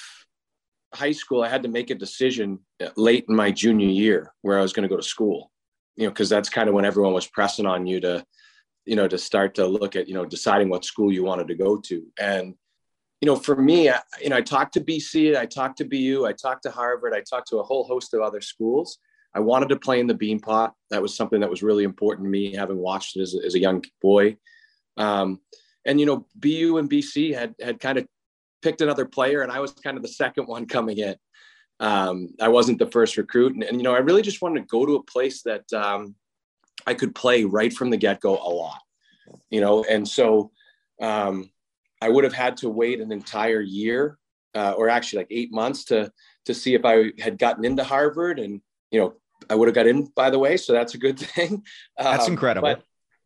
high 0.94 1.12
school, 1.12 1.44
I 1.44 1.50
had 1.50 1.64
to 1.64 1.70
make 1.70 1.90
a 1.90 1.96
decision 1.96 2.60
late 2.96 3.26
in 3.30 3.36
my 3.36 3.52
junior 3.52 3.88
year 3.88 4.34
where 4.42 4.58
I 4.58 4.62
was 4.62 4.74
going 4.74 4.84
to 4.84 4.90
go 4.90 4.98
to 4.98 5.04
school, 5.04 5.52
you 5.96 6.06
know, 6.06 6.12
because 6.12 6.30
that's 6.30 6.50
kind 6.50 6.68
of 6.68 6.76
when 6.76 6.86
everyone 6.86 7.14
was 7.14 7.28
pressing 7.28 7.66
on 7.66 7.86
you 7.86 8.00
to, 8.02 8.26
you 8.86 8.96
know, 8.96 9.08
to 9.08 9.18
start 9.18 9.56
to 9.56 9.66
look 9.68 9.96
at, 9.96 10.08
you 10.08 10.14
know, 10.14 10.26
deciding 10.26 10.70
what 10.70 10.86
school 10.86 11.12
you 11.12 11.24
wanted 11.24 11.48
to 11.48 11.56
go 11.56 11.78
to. 11.78 12.04
And, 12.20 12.56
you 13.22 13.26
know, 13.26 13.36
for 13.36 13.56
me, 13.56 13.90
I, 13.90 14.02
you 14.22 14.30
know, 14.30 14.38
I 14.38 14.42
talked 14.42 14.74
to 14.76 14.82
BC, 14.82 15.38
I 15.38 15.46
talked 15.46 15.78
to 15.80 15.86
BU, 15.86 16.26
I 16.26 16.34
talked 16.34 16.64
to 16.64 16.72
Harvard, 16.72 17.14
I 17.14 17.22
talked 17.22 17.50
to 17.50 17.58
a 17.58 17.64
whole 17.64 17.84
host 17.84 18.14
of 18.14 18.22
other 18.22 18.42
schools. 18.42 19.00
I 19.34 19.40
wanted 19.40 19.70
to 19.70 19.80
play 19.80 20.00
in 20.00 20.08
the 20.08 20.16
Beanpot. 20.16 20.72
That 20.92 21.02
was 21.02 21.16
something 21.16 21.42
that 21.42 21.50
was 21.50 21.62
really 21.62 21.84
important 21.84 22.26
to 22.26 22.30
me, 22.30 22.56
having 22.56 22.78
watched 22.78 23.18
it 23.18 23.22
as, 23.22 23.36
as 23.36 23.56
a 23.56 23.60
young 23.60 23.84
boy. 24.02 24.38
Um, 24.98 25.42
and 25.86 26.00
you 26.00 26.06
know, 26.06 26.26
BU 26.36 26.78
and 26.78 26.90
BC 26.90 27.36
had 27.36 27.54
had 27.62 27.80
kind 27.80 27.98
of 27.98 28.08
picked 28.62 28.82
another 28.82 29.06
player, 29.06 29.42
and 29.42 29.52
I 29.52 29.60
was 29.60 29.74
kind 29.74 29.98
of 29.98 30.04
the 30.04 30.10
second 30.10 30.46
one 30.46 30.66
coming 30.66 30.98
in. 30.98 31.16
Um, 31.82 32.30
I 32.42 32.48
wasn't 32.48 32.80
the 32.80 32.90
first 32.90 33.18
recruit, 33.18 33.54
and, 33.54 33.64
and, 33.64 33.78
you 33.78 33.84
know, 33.84 33.94
I 33.94 34.00
really 34.00 34.22
just 34.22 34.42
wanted 34.42 34.62
to 34.62 34.68
go 34.68 34.86
to 34.86 34.96
a 34.96 35.04
place 35.04 35.42
that 35.44 35.72
um, 35.74 36.16
I 36.86 36.94
could 36.94 37.16
play 37.16 37.44
right 37.44 37.74
from 37.74 37.90
the 37.90 37.98
get 37.98 38.22
go 38.22 38.38
a 38.38 38.50
lot, 38.50 38.82
you 39.50 39.62
know, 39.62 39.84
and 39.84 40.08
so 40.08 40.52
um, 41.02 41.50
I 42.02 42.10
would 42.10 42.24
have 42.24 42.34
had 42.34 42.58
to 42.58 42.70
wait 42.70 43.00
an 43.00 43.12
entire 43.12 43.62
year, 43.62 44.18
uh, 44.54 44.74
or 44.78 44.90
actually 44.90 45.20
like 45.20 45.28
eight 45.32 45.52
months 45.52 45.86
to 45.86 46.12
to 46.46 46.54
see 46.54 46.76
if 46.76 46.86
I 46.86 47.12
had 47.20 47.38
gotten 47.38 47.66
into 47.66 47.84
Harvard, 47.84 48.40
and 48.40 48.62
you 48.92 49.00
know, 49.00 49.14
I 49.50 49.56
would 49.56 49.68
have 49.68 49.76
got 49.76 49.88
in 49.88 50.06
by 50.16 50.30
the 50.30 50.40
way, 50.40 50.58
so 50.58 50.74
that's 50.74 50.94
a 50.94 51.00
good 51.00 51.20
thing. 51.36 51.64
That's 51.98 52.26
um, 52.26 52.34
incredible. 52.34 52.68
But, 52.68 52.84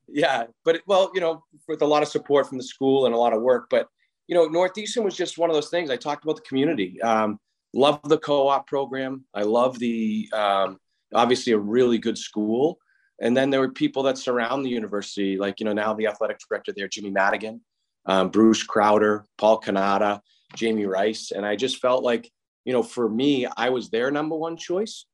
yeah, 0.08 0.46
but 0.66 0.82
well, 0.88 1.12
you 1.14 1.22
know, 1.22 1.44
with 1.68 1.82
a 1.82 1.86
lot 1.86 2.02
of 2.02 2.10
support 2.10 2.48
from 2.48 2.58
the 2.58 2.64
school 2.64 3.06
and 3.06 3.14
a 3.14 3.18
lot 3.18 3.34
of 3.34 3.42
work, 3.42 3.68
but 3.70 3.88
you 4.28 4.36
know, 4.36 4.46
Northeastern 4.46 5.04
was 5.04 5.16
just 5.16 5.40
one 5.40 5.50
of 5.50 5.56
those 5.56 5.70
things. 5.70 5.90
I 5.90 5.98
talked 5.98 6.24
about 6.24 6.36
the 6.36 6.44
community. 6.44 7.02
Um, 7.02 7.40
love 7.74 8.00
the 8.04 8.20
co-op 8.20 8.68
program. 8.68 9.26
I 9.34 9.42
love 9.42 9.80
the 9.80 10.30
um, 10.34 10.80
obviously 11.14 11.54
a 11.54 11.58
really 11.58 11.98
good 11.98 12.18
school. 12.18 12.78
And 13.22 13.36
then 13.36 13.50
there 13.50 13.60
were 13.60 13.72
people 13.72 14.04
that 14.04 14.18
surround 14.18 14.66
the 14.66 14.70
university, 14.70 15.38
like 15.38 15.60
you 15.60 15.66
know 15.66 15.74
now 15.74 15.94
the 15.94 16.08
athletic 16.08 16.40
director 16.40 16.74
there, 16.76 16.88
Jimmy 16.88 17.10
Madigan, 17.10 17.62
um, 18.06 18.30
Bruce 18.30 18.64
Crowder, 18.64 19.26
Paul 19.38 19.58
Canada, 19.58 20.22
Jamie 20.56 20.86
Rice, 20.86 21.32
and 21.32 21.46
I 21.46 21.56
just 21.56 21.78
felt 21.78 22.04
like 22.04 22.32
you 22.66 22.74
know 22.74 22.84
for 22.84 23.10
me 23.10 23.46
I 23.58 23.70
was 23.70 23.90
their 23.90 24.10
number 24.10 24.36
one 24.36 24.58
choice, 24.58 25.06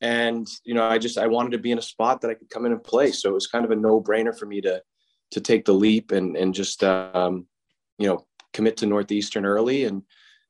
and 0.00 0.46
you 0.64 0.74
know 0.74 0.84
I 0.84 0.98
just 0.98 1.16
I 1.18 1.26
wanted 1.26 1.52
to 1.52 1.58
be 1.58 1.72
in 1.72 1.78
a 1.78 1.82
spot 1.82 2.20
that 2.20 2.30
I 2.30 2.34
could 2.34 2.50
come 2.50 2.66
in 2.66 2.72
and 2.72 2.84
play. 2.84 3.12
So 3.12 3.30
it 3.30 3.34
was 3.34 3.46
kind 3.46 3.64
of 3.64 3.70
a 3.70 3.76
no 3.76 4.00
brainer 4.00 4.36
for 4.36 4.46
me 4.46 4.60
to 4.62 4.82
to 5.30 5.40
take 5.40 5.64
the 5.64 5.74
leap 5.74 6.12
and 6.12 6.36
and 6.36 6.54
just 6.54 6.84
um, 6.84 7.46
you 7.98 8.08
know 8.08 8.26
commit 8.52 8.76
to 8.78 8.86
Northeastern 8.86 9.46
early 9.46 9.84
and 9.84 10.02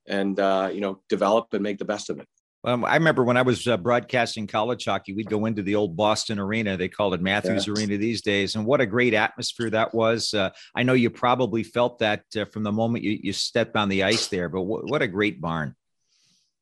and 0.09 0.39
uh, 0.41 0.71
you 0.73 0.81
know 0.81 1.01
develop 1.09 1.55
and 1.55 1.63
make 1.63 1.79
the 1.79 1.85
best 1.85 2.11
of 2.11 2.19
it. 2.19 2.29
Um, 2.69 2.85
I 2.85 2.97
remember 2.97 3.25
when 3.25 3.39
I 3.39 3.43
was 3.43 3.67
uh, 3.67 3.79
broadcasting 3.79 4.47
college 4.47 4.85
hockey, 4.85 5.15
we'd 5.15 5.31
go 5.31 5.47
into 5.47 5.63
the 5.63 5.75
old 5.75 5.97
Boston 5.97 6.39
Arena. 6.39 6.77
They 6.77 6.89
called 6.89 7.15
it 7.15 7.23
Matthews 7.23 7.67
Arena 7.67 7.97
these 7.97 8.21
days, 8.21 8.57
and 8.57 8.67
what 8.67 8.83
a 8.83 8.87
great 8.87 9.15
atmosphere 9.15 9.71
that 9.71 9.95
was. 9.95 10.35
Uh, 10.35 10.51
I 10.75 10.83
know 10.83 10.93
you 10.93 11.09
probably 11.09 11.63
felt 11.63 12.01
that 12.01 12.25
uh, 12.37 12.45
from 12.45 12.65
the 12.65 12.73
moment 12.73 13.05
you, 13.05 13.19
you 13.23 13.33
stepped 13.33 13.75
on 13.75 13.89
the 13.89 14.03
ice 14.03 14.27
there, 14.27 14.51
but 14.51 14.59
w- 14.59 14.85
what 14.87 15.01
a 15.01 15.09
great 15.09 15.41
barn! 15.41 15.75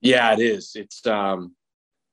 Yeah, 0.00 0.32
it 0.32 0.38
is. 0.38 0.76
It's 0.76 1.05
um, 1.08 1.56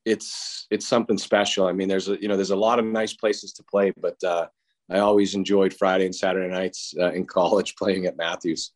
it's 0.04 0.66
it's 0.72 0.88
something 0.88 1.16
special. 1.16 1.68
I 1.68 1.72
mean, 1.72 1.86
there's 1.86 2.08
a 2.08 2.20
you 2.20 2.26
know 2.26 2.34
there's 2.34 2.50
a 2.50 2.56
lot 2.56 2.80
of 2.80 2.84
nice 2.84 3.12
places 3.12 3.52
to 3.52 3.62
play, 3.62 3.92
but 3.96 4.16
uh, 4.24 4.48
I 4.90 4.98
always 4.98 5.36
enjoyed 5.36 5.72
Friday 5.72 6.06
and 6.06 6.14
Saturday 6.14 6.52
nights 6.52 6.94
uh, 6.98 7.12
in 7.12 7.26
college 7.38 7.76
playing 7.76 8.06
at 8.06 8.16
Matthews. 8.16 8.72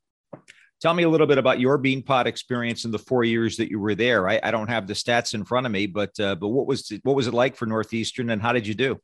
Tell 0.81 0.95
me 0.95 1.03
a 1.03 1.09
little 1.09 1.27
bit 1.27 1.39
about 1.39 1.59
your 1.59 1.77
Beanpot 1.77 2.27
experience 2.27 2.85
in 2.85 2.93
the 2.93 2.99
four 2.99 3.25
years 3.25 3.57
that 3.57 3.69
you 3.69 3.81
were 3.81 3.97
there. 3.97 4.29
I, 4.29 4.39
I 4.43 4.51
don't 4.53 4.69
have 4.69 4.87
the 4.87 4.95
stats 4.95 5.35
in 5.35 5.45
front 5.45 5.67
of 5.67 5.73
me, 5.73 5.87
but 5.87 6.19
uh, 6.21 6.37
but 6.37 6.49
what 6.49 6.67
was 6.67 6.91
it, 6.93 7.01
what 7.05 7.17
was 7.17 7.27
it 7.27 7.35
like 7.35 7.57
for 7.57 7.67
Northeastern, 7.67 8.31
and 8.31 8.41
how 8.41 8.53
did 8.53 8.67
you 8.67 8.75
do? 8.75 9.01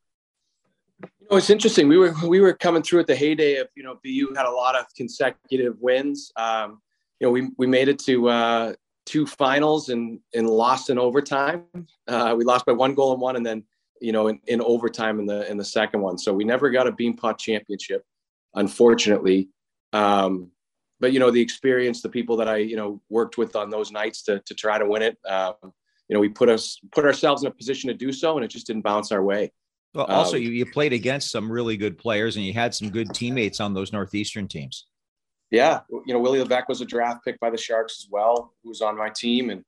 You 1.03 1.27
know, 1.31 1.37
it's 1.37 1.51
interesting. 1.51 1.89
We 1.89 1.97
were 1.97 2.15
we 2.27 2.41
were 2.41 2.53
coming 2.53 2.83
through 2.83 3.01
at 3.01 3.09
the 3.09 3.17
heyday 3.17 3.57
of 3.57 3.69
you 3.75 3.83
know 3.83 3.99
BU 4.05 4.35
had 4.37 4.47
a 4.47 4.51
lot 4.51 4.77
of 4.77 4.87
consecutive 4.97 5.75
wins. 5.81 6.31
Um, 6.37 6.81
you 7.19 7.27
know, 7.27 7.33
we 7.33 7.51
we 7.59 7.67
made 7.67 7.89
it 7.89 7.99
to 8.01 8.29
uh, 8.29 8.73
two 9.05 9.27
finals 9.27 9.89
and 9.89 10.21
and 10.33 10.49
lost 10.49 10.91
in 10.91 10.99
overtime. 10.99 11.65
Uh, 12.07 12.35
we 12.39 12.45
lost 12.45 12.67
by 12.67 12.73
one 12.73 12.95
goal 12.95 13.15
in 13.15 13.21
one, 13.21 13.35
and 13.35 13.45
then 13.45 13.65
you 14.01 14.13
know 14.13 14.29
in, 14.29 14.39
in 14.47 14.61
overtime 14.61 15.19
in 15.19 15.27
the 15.27 15.51
in 15.51 15.57
the 15.57 15.65
second 15.65 16.01
one. 16.03 16.19
So 16.19 16.33
we 16.33 16.45
never 16.45 16.71
got 16.71 16.87
a 16.87 16.93
Beanpot 16.93 17.37
championship, 17.39 18.05
unfortunately. 18.55 19.49
Um, 19.93 20.51
but 21.01 21.13
you 21.13 21.21
know 21.21 21.31
the 21.31 21.41
experience, 21.41 22.03
the 22.03 22.09
people 22.09 22.37
that 22.39 22.49
I 22.49 22.57
you 22.57 22.77
know 22.77 23.01
worked 23.09 23.39
with 23.39 23.57
on 23.57 23.71
those 23.71 23.91
nights 23.91 24.23
to 24.25 24.41
to 24.41 24.55
try 24.55 24.79
to 24.79 24.87
win 24.87 25.03
it. 25.03 25.19
Um, 25.29 25.55
you 26.09 26.15
know, 26.15 26.21
we 26.21 26.29
put 26.29 26.49
us 26.49 26.79
put 26.93 27.05
ourselves 27.05 27.43
in 27.43 27.49
a 27.49 27.51
position 27.51 27.89
to 27.89 27.95
do 27.95 28.13
so, 28.13 28.37
and 28.37 28.45
it 28.45 28.49
just 28.49 28.67
didn't 28.67 28.83
bounce 28.83 29.13
our 29.13 29.23
way. 29.23 29.53
Well, 29.95 30.07
also 30.07 30.37
um, 30.37 30.43
you, 30.43 30.51
you 30.51 30.67
played 30.67 30.93
against 30.93 31.31
some 31.31 31.51
really 31.51 31.77
good 31.77 31.97
players, 31.99 32.37
and 32.37 32.45
you 32.45 32.53
had 32.53 32.75
some 32.75 32.91
good 32.91 33.15
teammates 33.15 33.61
on 33.61 33.75
those 33.75 33.93
northeastern 33.93 34.49
teams. 34.49 34.87
Yeah, 35.51 35.81
you 35.91 36.13
know 36.15 36.21
Willie 36.21 36.41
Levesque 36.41 36.69
was 36.69 36.81
a 36.81 36.87
draft 36.87 37.25
pick 37.25 37.39
by 37.41 37.51
the 37.51 37.59
Sharks 37.59 38.05
as 38.05 38.11
well, 38.11 38.53
who 38.63 38.69
was 38.71 38.83
on 38.83 38.99
my 38.99 39.11
team, 39.11 39.51
and 39.51 39.65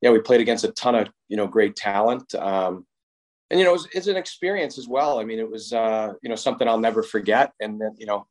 yeah, 0.00 0.10
we 0.10 0.20
played 0.20 0.40
against 0.40 0.64
a 0.64 0.72
ton 0.72 0.94
of 0.94 1.08
you 1.28 1.36
know 1.36 1.46
great 1.46 1.76
talent. 1.76 2.34
Um, 2.34 2.86
and 3.50 3.58
you 3.58 3.66
know, 3.66 3.74
it 3.74 3.82
it's 3.92 4.06
an 4.06 4.16
experience 4.16 4.78
as 4.78 4.86
well. 4.86 5.18
I 5.18 5.24
mean, 5.24 5.38
it 5.38 5.50
was 5.50 5.72
uh, 5.72 6.12
you 6.22 6.28
know 6.28 6.36
something 6.36 6.68
I'll 6.68 6.78
never 6.78 7.02
forget. 7.02 7.52
And 7.60 7.80
then 7.80 7.94
you 7.98 8.06
know, 8.06 8.26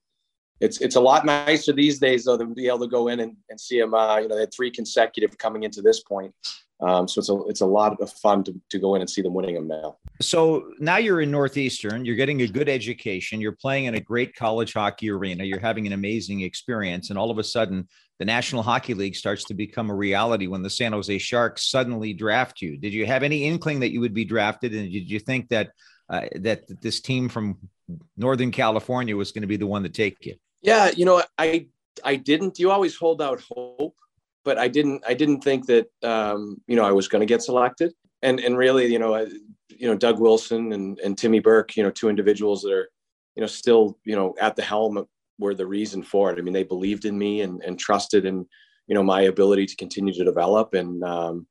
it's 0.60 0.82
it's 0.82 0.96
a 0.96 1.02
lot 1.02 1.26
nicer 1.26 1.74
these 1.74 2.00
days 2.00 2.26
though 2.26 2.38
to 2.38 2.46
be 2.46 2.68
able 2.68 2.80
to 2.80 2.88
go 2.88 3.08
in 3.08 3.20
and, 3.22 3.36
and 3.50 3.60
see 3.60 3.80
them. 3.80 3.94
Uh, 3.94 4.18
you 4.18 4.28
know, 4.28 4.36
they 4.36 4.42
had 4.42 4.54
three 4.54 4.72
consecutive 4.72 5.38
coming 5.38 5.64
into 5.64 5.82
this 5.82 6.02
point. 6.02 6.34
Um, 6.82 7.10
so 7.10 7.20
it's 7.20 7.30
a 7.30 7.42
it's 7.48 7.62
a 7.62 7.66
lot 7.66 8.00
of 8.00 8.12
fun 8.12 8.44
to, 8.46 8.56
to 8.70 8.80
go 8.80 8.96
in 8.96 9.02
and 9.02 9.10
see 9.10 9.22
them 9.22 9.34
winning 9.34 9.56
them 9.56 9.68
now. 9.68 9.98
So 10.22 10.72
now 10.80 10.98
you're 10.98 11.22
in 11.22 11.32
Northeastern. 11.32 12.06
You're 12.06 12.16
getting 12.16 12.42
a 12.42 12.48
good 12.48 12.70
education. 12.70 13.42
You're 13.42 13.52
playing 13.52 13.86
in 13.86 13.96
a 13.96 14.00
great 14.00 14.34
college 14.34 14.74
hockey 14.74 15.10
arena. 15.10 15.44
You're 15.44 15.60
having 15.60 15.88
an 15.88 15.94
amazing 15.94 16.42
experience, 16.42 17.10
and 17.10 17.20
all 17.20 17.32
of 17.32 17.38
a 17.38 17.44
sudden, 17.44 17.88
the 18.18 18.26
National 18.26 18.64
Hockey 18.64 18.94
League 18.94 19.16
starts 19.16 19.44
to 19.46 19.54
become 19.54 19.90
a 19.90 19.96
reality 19.96 20.48
when 20.48 20.62
the 20.62 20.70
San 20.70 20.94
Jose 20.94 21.18
Sharks 21.18 21.70
suddenly 21.70 22.14
draft 22.14 22.62
you. 22.62 22.78
Did 22.78 22.94
you 22.94 23.06
have 23.06 23.24
any 23.24 23.44
inkling 23.44 23.82
that 23.82 23.92
you 23.92 24.00
would 24.00 24.14
be 24.14 24.26
drafted, 24.26 24.74
and 24.74 24.90
did 24.90 25.10
you 25.10 25.20
think 25.20 25.50
that 25.50 25.72
uh, 26.10 26.28
that 26.36 26.64
this 26.82 27.02
team 27.02 27.28
from 27.28 27.58
Northern 28.16 28.52
California 28.52 29.18
was 29.18 29.34
going 29.34 29.42
to 29.42 29.48
be 29.48 29.58
the 29.58 29.68
one 29.68 29.84
to 29.84 29.90
take 29.90 30.26
you? 30.26 30.36
Yeah, 30.62 30.92
you 30.96 31.06
know, 31.06 31.24
I 31.38 31.68
I 32.04 32.16
didn't. 32.16 32.60
You 32.60 32.72
always 32.72 32.96
hold 32.96 33.22
out 33.22 33.42
hope, 33.42 33.96
but 34.44 34.58
I 34.58 34.68
didn't. 34.68 35.04
I 35.08 35.14
didn't 35.14 35.42
think 35.42 35.68
that 35.68 35.88
um, 36.04 36.58
you 36.68 36.76
know 36.76 36.84
I 36.86 36.92
was 36.92 37.08
going 37.08 37.22
to 37.22 37.26
get 37.26 37.42
selected. 37.42 37.94
And 38.22 38.40
and 38.40 38.58
really, 38.58 38.88
you 38.92 39.00
know, 39.00 39.16
I, 39.16 39.28
you 39.70 39.88
know, 39.88 39.96
Doug 39.96 40.20
Wilson 40.20 40.74
and 40.74 41.00
and 41.00 41.18
Timmy 41.18 41.40
Burke, 41.40 41.78
you 41.78 41.84
know, 41.84 41.92
two 41.92 42.10
individuals 42.10 42.62
that 42.64 42.74
are, 42.74 42.90
you 43.36 43.42
know, 43.42 43.48
still 43.48 43.98
you 44.04 44.16
know 44.16 44.36
at 44.42 44.56
the 44.56 44.62
helm 44.62 45.06
were 45.40 45.56
the 45.56 45.66
reason 45.68 46.04
for 46.04 46.32
it. 46.32 46.38
I 46.38 46.42
mean, 46.42 46.54
they 46.54 46.64
believed 46.64 47.06
in 47.06 47.18
me 47.18 47.42
and 47.42 47.62
and 47.64 47.80
trusted 47.80 48.26
in 48.26 48.46
you 48.88 48.96
know 48.96 49.04
my 49.04 49.22
ability 49.22 49.66
to 49.68 49.76
continue 49.78 50.14
to 50.14 50.26
develop 50.26 50.74
and 50.74 51.04
um, 51.04 51.48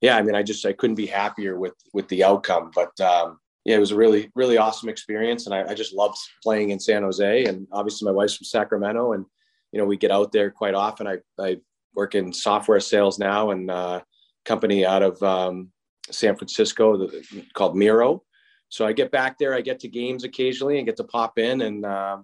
yeah, 0.00 0.16
I 0.16 0.22
mean, 0.22 0.34
I 0.34 0.42
just 0.42 0.66
I 0.66 0.72
couldn't 0.72 0.96
be 0.96 1.06
happier 1.06 1.58
with 1.58 1.74
with 1.94 2.08
the 2.08 2.24
outcome. 2.24 2.70
But 2.74 2.98
um, 3.00 3.38
yeah, 3.64 3.76
it 3.76 3.80
was 3.80 3.92
a 3.92 3.96
really 3.96 4.30
really 4.34 4.58
awesome 4.58 4.88
experience, 4.88 5.46
and 5.46 5.54
I, 5.54 5.70
I, 5.70 5.74
just 5.74 5.94
loved 5.94 6.18
playing 6.42 6.70
in 6.70 6.78
San 6.78 7.02
Jose. 7.02 7.44
And 7.44 7.66
obviously, 7.72 8.06
my 8.06 8.12
wife's 8.12 8.36
from 8.36 8.44
Sacramento, 8.44 9.12
and 9.12 9.24
you 9.72 9.78
know 9.78 9.86
we 9.86 9.96
get 9.96 10.10
out 10.10 10.32
there 10.32 10.50
quite 10.50 10.74
often. 10.74 11.06
I 11.06 11.18
I 11.38 11.58
work 11.94 12.14
in 12.14 12.32
software 12.32 12.80
sales 12.80 13.18
now, 13.18 13.50
and 13.50 13.70
uh, 13.70 14.02
company 14.44 14.84
out 14.84 15.02
of 15.02 15.22
um, 15.22 15.70
San 16.10 16.36
Francisco 16.36 17.08
called 17.54 17.76
Miro. 17.76 18.22
So 18.68 18.86
I 18.86 18.92
get 18.92 19.12
back 19.12 19.38
there, 19.38 19.54
I 19.54 19.60
get 19.60 19.80
to 19.80 19.88
games 19.88 20.24
occasionally, 20.24 20.78
and 20.78 20.86
get 20.86 20.96
to 20.96 21.04
pop 21.04 21.38
in, 21.38 21.62
and 21.62 21.86
uh, 21.86 22.18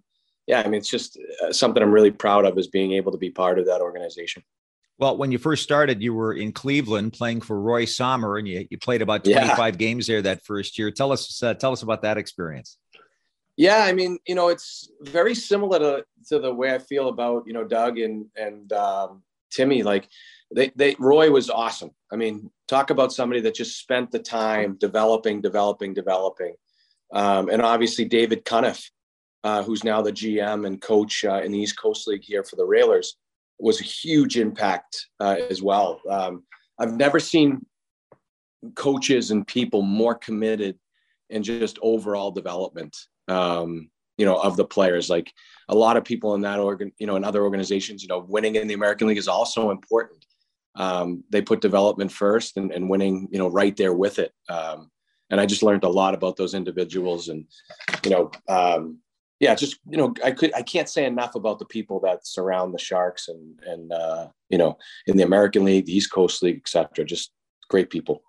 yeah, 0.46 0.60
I 0.60 0.64
mean, 0.64 0.78
it's 0.78 0.90
just 0.90 1.18
uh, 1.42 1.52
something 1.52 1.82
I'm 1.82 1.92
really 1.92 2.10
proud 2.10 2.44
of 2.44 2.58
is 2.58 2.66
being 2.66 2.92
able 2.92 3.12
to 3.12 3.18
be 3.18 3.30
part 3.30 3.58
of 3.58 3.66
that 3.66 3.80
organization. 3.80 4.42
Well, 5.00 5.16
when 5.16 5.32
you 5.32 5.38
first 5.38 5.62
started, 5.62 6.02
you 6.02 6.12
were 6.12 6.34
in 6.34 6.52
Cleveland 6.52 7.14
playing 7.14 7.40
for 7.40 7.58
Roy 7.58 7.86
Sommer, 7.86 8.36
and 8.36 8.46
you, 8.46 8.66
you 8.68 8.76
played 8.76 9.00
about 9.00 9.24
25 9.24 9.58
yeah. 9.58 9.70
games 9.70 10.06
there 10.06 10.20
that 10.20 10.44
first 10.44 10.78
year. 10.78 10.90
Tell 10.90 11.10
us 11.10 11.42
uh, 11.42 11.54
tell 11.54 11.72
us 11.72 11.82
about 11.82 12.02
that 12.02 12.18
experience. 12.18 12.76
Yeah, 13.56 13.78
I 13.78 13.94
mean, 13.94 14.18
you 14.26 14.34
know, 14.34 14.48
it's 14.48 14.90
very 15.00 15.34
similar 15.34 15.78
to, 15.78 16.04
to 16.28 16.38
the 16.38 16.52
way 16.52 16.74
I 16.74 16.78
feel 16.78 17.08
about 17.08 17.44
you 17.46 17.54
know 17.54 17.64
Doug 17.64 17.98
and 17.98 18.26
and 18.36 18.70
um, 18.74 19.22
Timmy. 19.50 19.82
Like, 19.82 20.06
they 20.54 20.70
they 20.76 20.96
Roy 20.98 21.30
was 21.30 21.48
awesome. 21.48 21.92
I 22.12 22.16
mean, 22.16 22.50
talk 22.68 22.90
about 22.90 23.10
somebody 23.10 23.40
that 23.40 23.54
just 23.54 23.78
spent 23.78 24.10
the 24.10 24.18
time 24.18 24.76
developing, 24.78 25.40
developing, 25.40 25.94
developing, 25.94 26.56
um, 27.10 27.48
and 27.48 27.62
obviously 27.62 28.04
David 28.04 28.44
Cunniff, 28.44 28.90
uh, 29.44 29.62
who's 29.62 29.82
now 29.82 30.02
the 30.02 30.12
GM 30.12 30.66
and 30.66 30.78
coach 30.78 31.24
uh, 31.24 31.40
in 31.42 31.52
the 31.52 31.58
East 31.58 31.80
Coast 31.80 32.06
League 32.06 32.22
here 32.22 32.44
for 32.44 32.56
the 32.56 32.66
Railers 32.66 33.16
was 33.62 33.80
a 33.80 33.84
huge 33.84 34.36
impact 34.36 35.06
uh, 35.20 35.36
as 35.48 35.62
well. 35.62 36.00
Um, 36.08 36.44
I've 36.78 36.94
never 36.94 37.20
seen 37.20 37.64
coaches 38.74 39.30
and 39.30 39.46
people 39.46 39.82
more 39.82 40.14
committed 40.14 40.78
in 41.28 41.42
just 41.42 41.78
overall 41.82 42.30
development. 42.30 42.96
Um, 43.28 43.90
you 44.20 44.26
know, 44.26 44.36
of 44.36 44.58
the 44.58 44.66
players. 44.66 45.08
Like 45.08 45.32
a 45.70 45.74
lot 45.74 45.96
of 45.96 46.04
people 46.04 46.34
in 46.34 46.42
that 46.42 46.58
organ, 46.58 46.92
you 46.98 47.06
know, 47.06 47.16
in 47.16 47.24
other 47.24 47.42
organizations, 47.42 48.02
you 48.02 48.08
know, 48.08 48.18
winning 48.28 48.56
in 48.56 48.68
the 48.68 48.74
American 48.74 49.08
League 49.08 49.16
is 49.16 49.28
also 49.28 49.70
important. 49.70 50.26
Um, 50.74 51.24
they 51.30 51.40
put 51.40 51.62
development 51.62 52.12
first 52.12 52.58
and, 52.58 52.70
and, 52.70 52.90
winning, 52.90 53.28
you 53.32 53.38
know, 53.38 53.48
right 53.48 53.74
there 53.78 53.94
with 53.94 54.18
it. 54.18 54.32
Um, 54.50 54.90
and 55.30 55.40
I 55.40 55.46
just 55.46 55.62
learned 55.62 55.84
a 55.84 55.88
lot 55.88 56.12
about 56.12 56.36
those 56.36 56.52
individuals 56.52 57.28
and, 57.30 57.46
you 58.04 58.10
know, 58.10 58.30
um, 58.46 58.98
yeah, 59.40 59.54
just 59.54 59.78
you 59.88 59.96
know, 59.96 60.14
I 60.22 60.32
could 60.32 60.54
I 60.54 60.62
can't 60.62 60.88
say 60.88 61.06
enough 61.06 61.34
about 61.34 61.58
the 61.58 61.64
people 61.64 61.98
that 62.00 62.26
surround 62.26 62.74
the 62.74 62.78
Sharks 62.78 63.28
and 63.28 63.58
and 63.64 63.92
uh, 63.92 64.28
you 64.50 64.58
know 64.58 64.76
in 65.06 65.16
the 65.16 65.24
American 65.24 65.64
League, 65.64 65.86
the 65.86 65.96
East 65.96 66.12
Coast 66.12 66.42
League, 66.42 66.58
etc. 66.58 67.04
Just 67.06 67.32
great 67.68 67.88
people. 67.88 68.22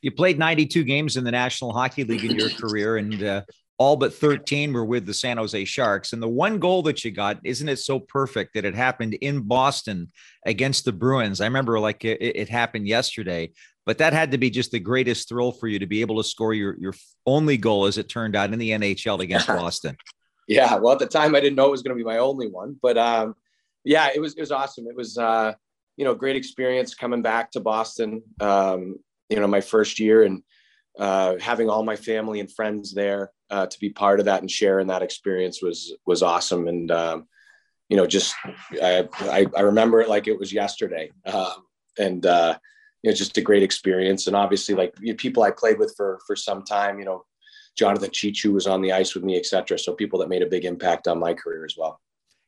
You 0.00 0.12
played 0.12 0.38
92 0.38 0.84
games 0.84 1.16
in 1.16 1.24
the 1.24 1.30
National 1.30 1.72
Hockey 1.72 2.04
League 2.04 2.24
in 2.24 2.36
your 2.36 2.50
career, 2.60 2.96
and 2.96 3.22
uh, 3.22 3.42
all 3.78 3.96
but 3.96 4.14
13 4.14 4.72
were 4.72 4.84
with 4.84 5.04
the 5.04 5.14
San 5.14 5.38
Jose 5.38 5.64
Sharks. 5.64 6.12
And 6.12 6.22
the 6.22 6.28
one 6.28 6.60
goal 6.60 6.82
that 6.82 7.04
you 7.04 7.10
got, 7.10 7.40
isn't 7.42 7.68
it 7.68 7.80
so 7.80 7.98
perfect 7.98 8.54
that 8.54 8.64
it 8.64 8.76
happened 8.76 9.14
in 9.14 9.40
Boston 9.40 10.12
against 10.46 10.84
the 10.84 10.92
Bruins? 10.92 11.40
I 11.40 11.46
remember 11.46 11.80
like 11.80 12.04
it, 12.04 12.20
it 12.20 12.48
happened 12.48 12.86
yesterday, 12.86 13.50
but 13.84 13.98
that 13.98 14.12
had 14.12 14.30
to 14.30 14.38
be 14.38 14.50
just 14.50 14.70
the 14.70 14.78
greatest 14.78 15.28
thrill 15.28 15.50
for 15.50 15.66
you 15.66 15.80
to 15.80 15.86
be 15.86 16.02
able 16.02 16.22
to 16.22 16.28
score 16.28 16.54
your, 16.54 16.76
your 16.78 16.94
only 17.26 17.56
goal, 17.56 17.86
as 17.86 17.98
it 17.98 18.08
turned 18.08 18.36
out, 18.36 18.52
in 18.52 18.60
the 18.60 18.70
NHL 18.70 19.18
against 19.18 19.46
Boston. 19.48 19.96
Yeah, 20.48 20.76
well, 20.76 20.92
at 20.92 20.98
the 20.98 21.06
time 21.06 21.34
I 21.34 21.40
didn't 21.40 21.56
know 21.56 21.68
it 21.68 21.70
was 21.70 21.82
going 21.82 21.96
to 21.96 22.02
be 22.02 22.06
my 22.06 22.18
only 22.18 22.48
one, 22.48 22.76
but 22.82 22.98
um, 22.98 23.34
yeah, 23.84 24.10
it 24.14 24.20
was 24.20 24.34
it 24.34 24.40
was 24.40 24.52
awesome. 24.52 24.86
It 24.86 24.96
was 24.96 25.18
uh, 25.18 25.52
you 25.96 26.04
know 26.04 26.14
great 26.14 26.36
experience 26.36 26.94
coming 26.94 27.22
back 27.22 27.52
to 27.52 27.60
Boston. 27.60 28.22
Um, 28.40 28.98
you 29.28 29.40
know, 29.40 29.46
my 29.46 29.60
first 29.60 29.98
year 29.98 30.24
and 30.24 30.42
uh, 30.98 31.36
having 31.38 31.70
all 31.70 31.82
my 31.82 31.96
family 31.96 32.40
and 32.40 32.52
friends 32.52 32.92
there 32.92 33.30
uh, 33.50 33.66
to 33.66 33.78
be 33.78 33.90
part 33.90 34.20
of 34.20 34.26
that 34.26 34.40
and 34.40 34.50
sharing 34.50 34.88
that 34.88 35.02
experience 35.02 35.62
was 35.62 35.94
was 36.06 36.22
awesome. 36.22 36.68
And 36.68 36.90
um, 36.90 37.28
you 37.88 37.96
know, 37.96 38.06
just 38.06 38.34
I, 38.82 39.08
I, 39.20 39.46
I 39.56 39.60
remember 39.60 40.00
it 40.00 40.08
like 40.08 40.26
it 40.26 40.38
was 40.38 40.52
yesterday. 40.52 41.10
Um, 41.26 41.66
and 41.98 42.24
uh, 42.24 42.58
you 43.02 43.10
know, 43.10 43.14
just 43.14 43.36
a 43.38 43.42
great 43.42 43.62
experience. 43.62 44.26
And 44.26 44.36
obviously, 44.36 44.74
like 44.74 44.94
people 45.18 45.42
I 45.42 45.50
played 45.50 45.78
with 45.78 45.94
for 45.96 46.20
for 46.26 46.36
some 46.36 46.62
time, 46.62 46.98
you 46.98 47.04
know, 47.04 47.24
Jonathan 47.76 48.10
Cheechoo 48.10 48.52
was 48.52 48.66
on 48.66 48.82
the 48.82 48.92
ice 48.92 49.14
with 49.14 49.24
me, 49.24 49.36
etc. 49.36 49.78
So 49.78 49.94
people 49.94 50.18
that 50.20 50.28
made 50.28 50.42
a 50.42 50.46
big 50.46 50.64
impact 50.64 51.08
on 51.08 51.18
my 51.18 51.34
career 51.34 51.64
as 51.64 51.76
well. 51.76 52.00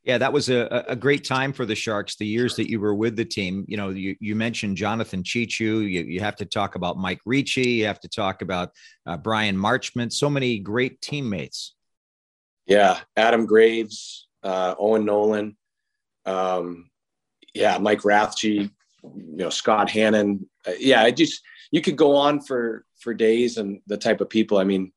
Yeah, 0.05 0.19
that 0.19 0.35
was 0.35 0.51
a, 0.51 0.85
a 0.87 0.95
great 0.95 1.25
time 1.25 1.51
for 1.55 1.65
the 1.65 1.75
Sharks. 1.75 2.17
The 2.17 2.27
years 2.27 2.57
that 2.57 2.69
you 2.69 2.79
were 2.79 2.95
with 2.95 3.17
the 3.17 3.25
team, 3.25 3.65
you 3.67 3.79
know, 3.79 3.89
you, 3.89 4.15
you 4.21 4.37
mentioned 4.37 4.77
Jonathan 4.77 5.23
Cheechoo. 5.23 5.91
You, 5.91 6.03
you 6.03 6.21
have 6.21 6.37
to 6.37 6.45
talk 6.45 6.75
about 6.75 6.99
Mike 6.99 7.21
Ricci. 7.25 7.71
You 7.71 7.87
have 7.87 8.01
to 8.01 8.09
talk 8.09 8.43
about 8.43 8.73
uh, 9.07 9.17
Bryan 9.17 9.57
Marchment. 9.57 10.13
So 10.13 10.29
many 10.29 10.59
great 10.59 11.01
teammates. 11.01 11.75
Yeah, 12.67 13.01
Adam 13.17 13.47
Graves, 13.47 14.29
uh, 14.43 14.75
Owen 14.79 15.07
Nolan, 15.07 15.57
um, 16.27 16.91
yeah, 17.55 17.79
Mike 17.79 18.01
Rathje, 18.01 18.71
you 19.03 19.37
know, 19.37 19.51
Scott 19.51 19.91
Hannan. 19.91 20.47
Uh, 20.67 20.73
yeah, 20.79 21.03
I 21.03 21.11
just 21.11 21.43
you 21.71 21.81
could 21.81 21.97
go 21.97 22.15
on 22.15 22.41
for 22.41 22.85
for 22.99 23.15
days 23.15 23.57
and 23.57 23.81
the 23.87 23.97
type 23.97 24.21
of 24.21 24.29
people. 24.29 24.59
I 24.59 24.65
mean, 24.65 24.93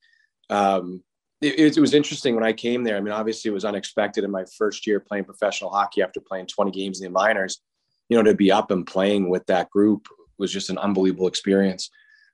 um, 0.49 1.03
it, 1.41 1.77
it, 1.77 1.79
was 1.79 1.93
interesting 1.93 2.33
when 2.33 2.43
I 2.43 2.53
came 2.53 2.83
there. 2.83 2.97
I 2.97 3.01
mean, 3.01 3.13
obviously, 3.13 3.49
it 3.49 3.53
was 3.53 3.65
unexpected 3.65 4.23
in 4.23 4.31
my 4.31 4.45
first 4.57 4.87
year 4.87 4.99
playing 4.99 5.25
professional 5.25 5.69
hockey 5.69 6.01
after 6.01 6.19
playing 6.19 6.47
20 6.47 6.71
games 6.71 6.99
in 6.99 7.05
the 7.05 7.11
minors. 7.11 7.61
You 8.09 8.17
know, 8.17 8.23
to 8.23 8.33
be 8.33 8.51
up 8.51 8.71
and 8.71 8.87
playing 8.87 9.29
with 9.29 9.45
that 9.47 9.69
group 9.69 10.07
was 10.37 10.51
just 10.51 10.69
an 10.69 10.77
unbelievable 10.77 11.27
experience. 11.27 11.89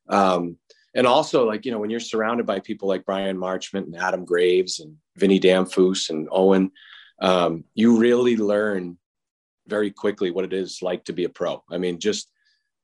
Um, 0.07 0.57
and 0.95 1.07
also, 1.07 1.45
like 1.45 1.65
you 1.65 1.71
know, 1.71 1.79
when 1.79 1.89
you're 1.89 1.99
surrounded 1.99 2.45
by 2.45 2.59
people 2.59 2.87
like 2.87 3.05
Bryan 3.05 3.37
Marchment 3.37 3.85
and 3.85 3.95
Adam 3.95 4.25
Graves 4.25 4.79
and 4.79 4.95
Vinny 5.17 5.39
Damphousse 5.39 6.09
and 6.09 6.27
Owen, 6.31 6.71
um, 7.19 7.63
you 7.73 7.97
really 7.97 8.37
learn 8.37 8.97
very 9.67 9.91
quickly 9.91 10.29
what 10.29 10.45
it 10.45 10.53
is 10.53 10.81
like 10.81 11.05
to 11.05 11.13
be 11.13 11.23
a 11.23 11.29
pro. 11.29 11.63
I 11.71 11.77
mean, 11.77 11.99
just 11.99 12.29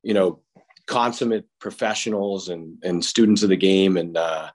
you 0.01 0.13
know, 0.13 0.41
consummate 0.88 1.45
professionals 1.59 2.50
and 2.50 2.83
and 2.83 3.05
students 3.05 3.43
of 3.43 3.50
the 3.50 3.57
game, 3.57 3.95
and 3.98 4.17
uh, 4.17 4.50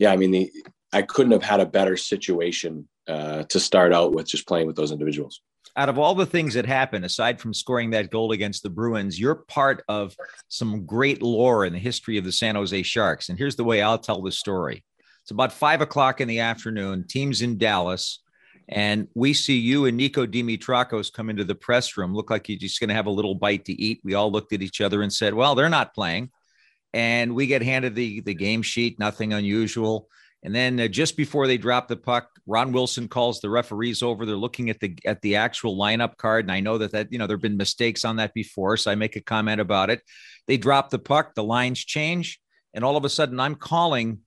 yeah, 0.00 0.10
I 0.10 0.16
mean, 0.16 0.32
the, 0.32 0.50
I 0.92 1.02
couldn't 1.02 1.32
have 1.32 1.42
had 1.42 1.60
a 1.60 1.66
better 1.66 1.96
situation 1.96 2.88
uh, 3.06 3.44
to 3.44 3.60
start 3.60 3.92
out 3.92 4.12
with 4.12 4.26
just 4.26 4.48
playing 4.48 4.66
with 4.66 4.74
those 4.74 4.90
individuals. 4.90 5.40
Out 5.76 5.88
of 5.88 5.98
all 5.98 6.16
the 6.16 6.26
things 6.26 6.54
that 6.54 6.66
happened, 6.66 7.04
aside 7.04 7.38
from 7.38 7.54
scoring 7.54 7.90
that 7.90 8.10
goal 8.10 8.32
against 8.32 8.64
the 8.64 8.70
Bruins, 8.70 9.20
you're 9.20 9.36
part 9.36 9.84
of 9.88 10.16
some 10.48 10.84
great 10.84 11.22
lore 11.22 11.64
in 11.64 11.72
the 11.72 11.78
history 11.78 12.18
of 12.18 12.24
the 12.24 12.32
San 12.32 12.56
Jose 12.56 12.82
Sharks. 12.82 13.28
And 13.28 13.38
here's 13.38 13.54
the 13.56 13.62
way 13.62 13.82
I'll 13.82 13.98
tell 13.98 14.20
the 14.22 14.32
story. 14.32 14.82
It's 15.22 15.30
about 15.30 15.52
five 15.52 15.80
o'clock 15.80 16.20
in 16.20 16.26
the 16.26 16.40
afternoon. 16.40 17.04
Team's 17.06 17.42
in 17.42 17.56
Dallas. 17.56 18.20
And 18.68 19.06
we 19.14 19.34
see 19.34 19.58
you 19.58 19.84
and 19.84 20.00
Niko 20.00 20.26
Dimitrakos 20.26 21.12
come 21.12 21.28
into 21.28 21.44
the 21.44 21.54
press 21.54 21.96
room. 21.96 22.14
Look 22.14 22.30
like 22.30 22.48
you're 22.48 22.58
just 22.58 22.80
going 22.80 22.88
to 22.88 22.94
have 22.94 23.06
a 23.06 23.10
little 23.10 23.34
bite 23.34 23.66
to 23.66 23.72
eat. 23.72 24.00
We 24.02 24.14
all 24.14 24.32
looked 24.32 24.52
at 24.52 24.62
each 24.62 24.80
other 24.80 25.02
and 25.02 25.12
said, 25.12 25.34
Well, 25.34 25.54
they're 25.54 25.68
not 25.68 25.94
playing 25.94 26.30
and 26.92 27.34
we 27.34 27.46
get 27.46 27.62
handed 27.62 27.94
the 27.94 28.20
the 28.20 28.34
game 28.34 28.62
sheet, 28.62 28.98
nothing 28.98 29.32
unusual. 29.32 30.08
And 30.42 30.54
then 30.54 30.80
uh, 30.80 30.88
just 30.88 31.16
before 31.16 31.46
they 31.46 31.58
drop 31.58 31.86
the 31.86 31.96
puck, 31.96 32.30
Ron 32.46 32.72
Wilson 32.72 33.08
calls 33.08 33.40
the 33.40 33.50
referees 33.50 34.02
over. 34.02 34.24
They're 34.24 34.36
looking 34.36 34.70
at 34.70 34.80
the 34.80 34.96
at 35.04 35.20
the 35.22 35.36
actual 35.36 35.76
lineup 35.76 36.16
card, 36.16 36.46
and 36.46 36.52
I 36.52 36.60
know 36.60 36.78
that 36.78 36.92
that 36.92 37.12
you 37.12 37.18
know 37.18 37.26
there've 37.26 37.40
been 37.40 37.56
mistakes 37.56 38.04
on 38.04 38.16
that 38.16 38.34
before, 38.34 38.76
so 38.76 38.90
I 38.90 38.94
make 38.94 39.16
a 39.16 39.20
comment 39.20 39.60
about 39.60 39.90
it. 39.90 40.02
They 40.46 40.56
drop 40.56 40.90
the 40.90 40.98
puck, 40.98 41.34
the 41.34 41.44
lines 41.44 41.84
change, 41.84 42.40
and 42.74 42.84
all 42.84 42.96
of 42.96 43.04
a 43.04 43.10
sudden 43.10 43.38
I'm 43.38 43.54
calling 43.54 44.20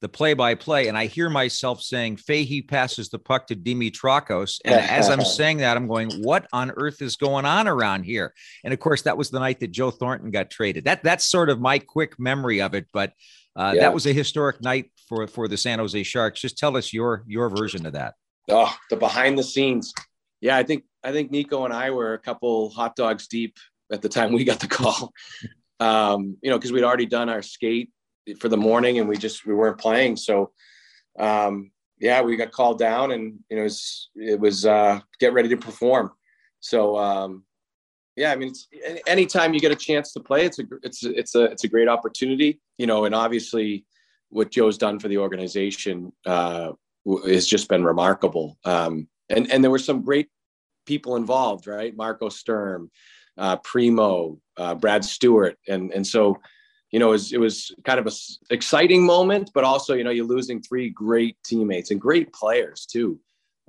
the 0.00 0.08
play 0.08 0.34
by 0.34 0.54
play, 0.54 0.88
and 0.88 0.96
I 0.96 1.06
hear 1.06 1.28
myself 1.28 1.82
saying, 1.82 2.18
Fahey 2.18 2.62
passes 2.62 3.08
the 3.08 3.18
puck 3.18 3.46
to 3.48 3.56
Dimitrakos. 3.56 4.60
And 4.64 4.74
as 4.74 5.08
I'm 5.08 5.24
saying 5.24 5.58
that, 5.58 5.76
I'm 5.76 5.88
going, 5.88 6.10
What 6.22 6.46
on 6.52 6.70
earth 6.72 7.02
is 7.02 7.16
going 7.16 7.44
on 7.44 7.66
around 7.66 8.04
here? 8.04 8.32
And 8.64 8.72
of 8.72 8.80
course, 8.80 9.02
that 9.02 9.16
was 9.16 9.30
the 9.30 9.40
night 9.40 9.60
that 9.60 9.72
Joe 9.72 9.90
Thornton 9.90 10.30
got 10.30 10.50
traded. 10.50 10.84
That 10.84 11.02
That's 11.02 11.26
sort 11.26 11.50
of 11.50 11.60
my 11.60 11.78
quick 11.78 12.18
memory 12.18 12.60
of 12.60 12.74
it. 12.74 12.86
But 12.92 13.12
uh, 13.56 13.72
yeah. 13.74 13.82
that 13.82 13.94
was 13.94 14.06
a 14.06 14.12
historic 14.12 14.62
night 14.62 14.90
for, 15.08 15.26
for 15.26 15.48
the 15.48 15.56
San 15.56 15.80
Jose 15.80 16.02
Sharks. 16.04 16.40
Just 16.40 16.58
tell 16.58 16.76
us 16.76 16.92
your 16.92 17.24
your 17.26 17.48
version 17.48 17.84
of 17.86 17.94
that. 17.94 18.14
Oh, 18.48 18.74
the 18.90 18.96
behind 18.96 19.38
the 19.38 19.42
scenes. 19.42 19.92
Yeah, 20.40 20.56
I 20.56 20.62
think 20.62 20.84
I 21.02 21.10
think 21.10 21.32
Niko 21.32 21.64
and 21.64 21.74
I 21.74 21.90
were 21.90 22.14
a 22.14 22.18
couple 22.18 22.70
hot 22.70 22.94
dogs 22.94 23.26
deep 23.26 23.56
at 23.92 24.00
the 24.00 24.08
time 24.08 24.32
we 24.32 24.44
got 24.44 24.60
the 24.60 24.68
call. 24.68 25.12
um, 25.80 26.36
you 26.40 26.50
know, 26.50 26.58
because 26.58 26.72
we'd 26.72 26.84
already 26.84 27.06
done 27.06 27.28
our 27.28 27.42
skate 27.42 27.90
for 28.34 28.48
the 28.48 28.56
morning 28.56 28.98
and 28.98 29.08
we 29.08 29.16
just 29.16 29.46
we 29.46 29.54
weren't 29.54 29.78
playing. 29.78 30.16
So 30.16 30.52
um, 31.18 31.70
yeah, 32.00 32.22
we 32.22 32.36
got 32.36 32.52
called 32.52 32.78
down 32.78 33.12
and 33.12 33.38
you 33.48 33.56
know 33.56 33.62
it 33.62 33.64
was, 33.64 34.10
it 34.14 34.40
was 34.40 34.66
uh, 34.66 35.00
get 35.18 35.32
ready 35.32 35.48
to 35.48 35.56
perform. 35.56 36.12
So 36.60 36.96
um, 36.98 37.44
yeah, 38.18 38.32
I 38.32 38.36
mean, 38.36 38.52
anytime 39.06 39.54
you 39.54 39.60
get 39.60 39.70
a 39.70 39.76
chance 39.76 40.12
to 40.12 40.20
play, 40.20 40.44
it's 40.44 40.58
a 40.58 40.64
it's 40.82 41.04
it's 41.04 41.34
a 41.36 41.44
it's 41.44 41.64
a 41.64 41.68
great 41.68 41.88
opportunity, 41.88 42.60
you 42.76 42.86
know. 42.86 43.04
And 43.04 43.14
obviously, 43.14 43.84
what 44.30 44.50
Joe's 44.50 44.76
done 44.76 44.98
for 44.98 45.06
the 45.06 45.18
organization 45.18 46.12
uh, 46.26 46.72
has 47.26 47.46
just 47.46 47.68
been 47.68 47.84
remarkable. 47.84 48.58
Um, 48.64 49.08
and 49.28 49.50
and 49.52 49.62
there 49.62 49.70
were 49.70 49.78
some 49.78 50.02
great 50.02 50.28
people 50.84 51.14
involved, 51.14 51.68
right? 51.68 51.96
Marco 51.96 52.28
Sturm, 52.28 52.90
uh, 53.36 53.56
Primeau, 53.58 54.40
uh, 54.56 54.74
Brad 54.74 55.04
Stuart, 55.04 55.56
and 55.68 55.92
and 55.92 56.04
so 56.04 56.38
you 56.90 56.98
know, 56.98 57.08
it 57.08 57.12
was, 57.12 57.32
it 57.32 57.40
was 57.40 57.74
kind 57.84 57.98
of 57.98 58.06
a 58.06 58.10
exciting 58.50 59.04
moment, 59.04 59.50
but 59.54 59.64
also, 59.64 59.94
you 59.94 60.04
know, 60.04 60.10
you're 60.10 60.24
losing 60.24 60.60
three 60.60 60.90
great 60.90 61.36
teammates 61.44 61.90
and 61.90 62.00
great 62.00 62.32
players 62.32 62.86
too. 62.86 63.20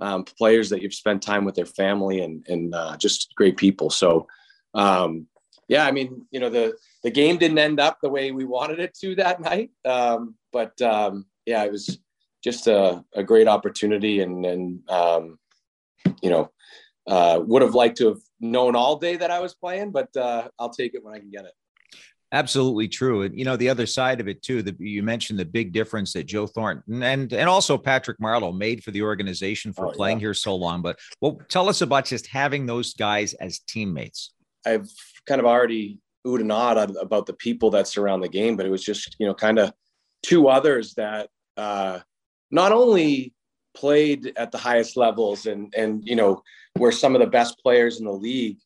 Um, 0.02 0.24
players 0.24 0.70
that 0.70 0.82
you've 0.82 0.94
spent 0.94 1.22
time 1.22 1.44
with 1.44 1.56
their 1.56 1.66
family 1.66 2.22
and, 2.22 2.46
and 2.48 2.74
uh, 2.74 2.96
just 2.96 3.34
great 3.36 3.58
people. 3.58 3.90
So, 3.90 4.28
um, 4.74 5.28
yeah, 5.68 5.86
I 5.86 5.92
mean, 5.92 6.26
you 6.32 6.40
know, 6.40 6.50
the, 6.50 6.78
the 7.04 7.12
game 7.12 7.38
didn't 7.38 7.58
end 7.58 7.82
up 7.82 7.98
the 8.02 8.10
way 8.10 8.32
we 8.32 8.46
wanted 8.46 8.80
it 8.80 8.94
to 9.02 9.16
that 9.16 9.42
night. 9.42 9.72
Um, 9.84 10.36
but 10.54 10.82
um, 10.82 11.26
yeah, 11.46 11.66
it 11.66 11.72
was 11.72 12.00
just 12.42 12.68
a, 12.68 13.04
a 13.14 13.24
great 13.24 13.50
opportunity 13.50 14.22
and, 14.22 14.46
and 14.46 14.90
um, 14.90 15.38
you 16.22 16.30
know, 16.30 16.50
uh, 17.08 17.42
would 17.46 17.62
have 17.62 17.76
liked 17.76 17.98
to 17.98 18.08
have 18.08 18.22
known 18.40 18.76
all 18.76 18.96
day 18.96 19.18
that 19.18 19.32
I 19.32 19.40
was 19.40 19.54
playing, 19.54 19.92
but 19.92 20.16
uh, 20.16 20.48
I'll 20.58 20.70
take 20.70 20.94
it 20.94 21.04
when 21.04 21.14
I 21.14 21.20
can 21.20 21.30
get 21.30 21.44
it. 21.44 21.54
Absolutely 22.32 22.88
true. 22.88 23.24
And 23.24 23.38
you 23.38 23.44
know, 23.44 23.56
the 23.56 23.70
other 23.70 23.88
side 23.88 24.20
of 24.20 24.28
it 24.28 24.44
too, 24.44 24.62
that 24.64 24.80
you 24.80 25.02
mentioned 25.02 25.40
the 25.40 25.46
big 25.46 25.72
difference 25.72 26.14
that 26.14 26.26
Joe 26.26 26.46
Thornton 26.46 27.02
and 27.02 27.34
and 27.34 27.50
also 27.50 27.78
Patrick 27.78 28.20
Marleau 28.20 28.56
made 28.56 28.84
for 28.84 28.92
the 28.92 29.02
organization 29.02 29.74
for 29.74 29.88
oh, 29.88 29.92
playing 29.92 30.18
yeah. 30.18 30.26
here 30.26 30.34
so 30.36 30.56
long. 30.56 30.82
But 30.82 31.00
well, 31.22 31.40
tell 31.50 31.68
us 31.70 31.82
about 31.82 32.06
just 32.06 32.28
having 32.28 32.66
those 32.66 32.94
guys 32.94 33.34
as 33.36 33.60
teammates. 33.60 34.34
I've 34.66 34.90
kind 35.26 35.42
of 35.42 35.48
already 35.48 36.00
oohed 36.28 36.42
and 36.42 36.52
awed 36.52 36.78
about 36.98 37.26
the 37.26 37.34
people 37.34 37.72
that 37.72 37.88
surround 37.88 38.22
the 38.22 38.30
game, 38.30 38.56
but 38.56 38.66
it 38.66 38.70
was 38.70 38.84
just, 38.84 39.16
you 39.20 39.26
know, 39.26 39.34
kind 39.34 39.58
of 39.58 39.74
two 40.22 40.50
others 40.50 40.94
that 40.96 41.30
uh 41.58 42.00
not 42.52 42.72
only 42.72 43.34
played 43.76 44.34
at 44.36 44.52
the 44.52 44.58
highest 44.58 44.98
levels 44.98 45.46
and 45.46 45.74
and 45.76 46.06
you 46.06 46.16
know 46.16 46.44
were 46.78 46.92
some 46.92 47.16
of 47.16 47.22
the 47.22 47.28
best 47.28 47.58
players 47.60 48.00
in 48.00 48.06
the 48.06 48.12
league 48.12 48.58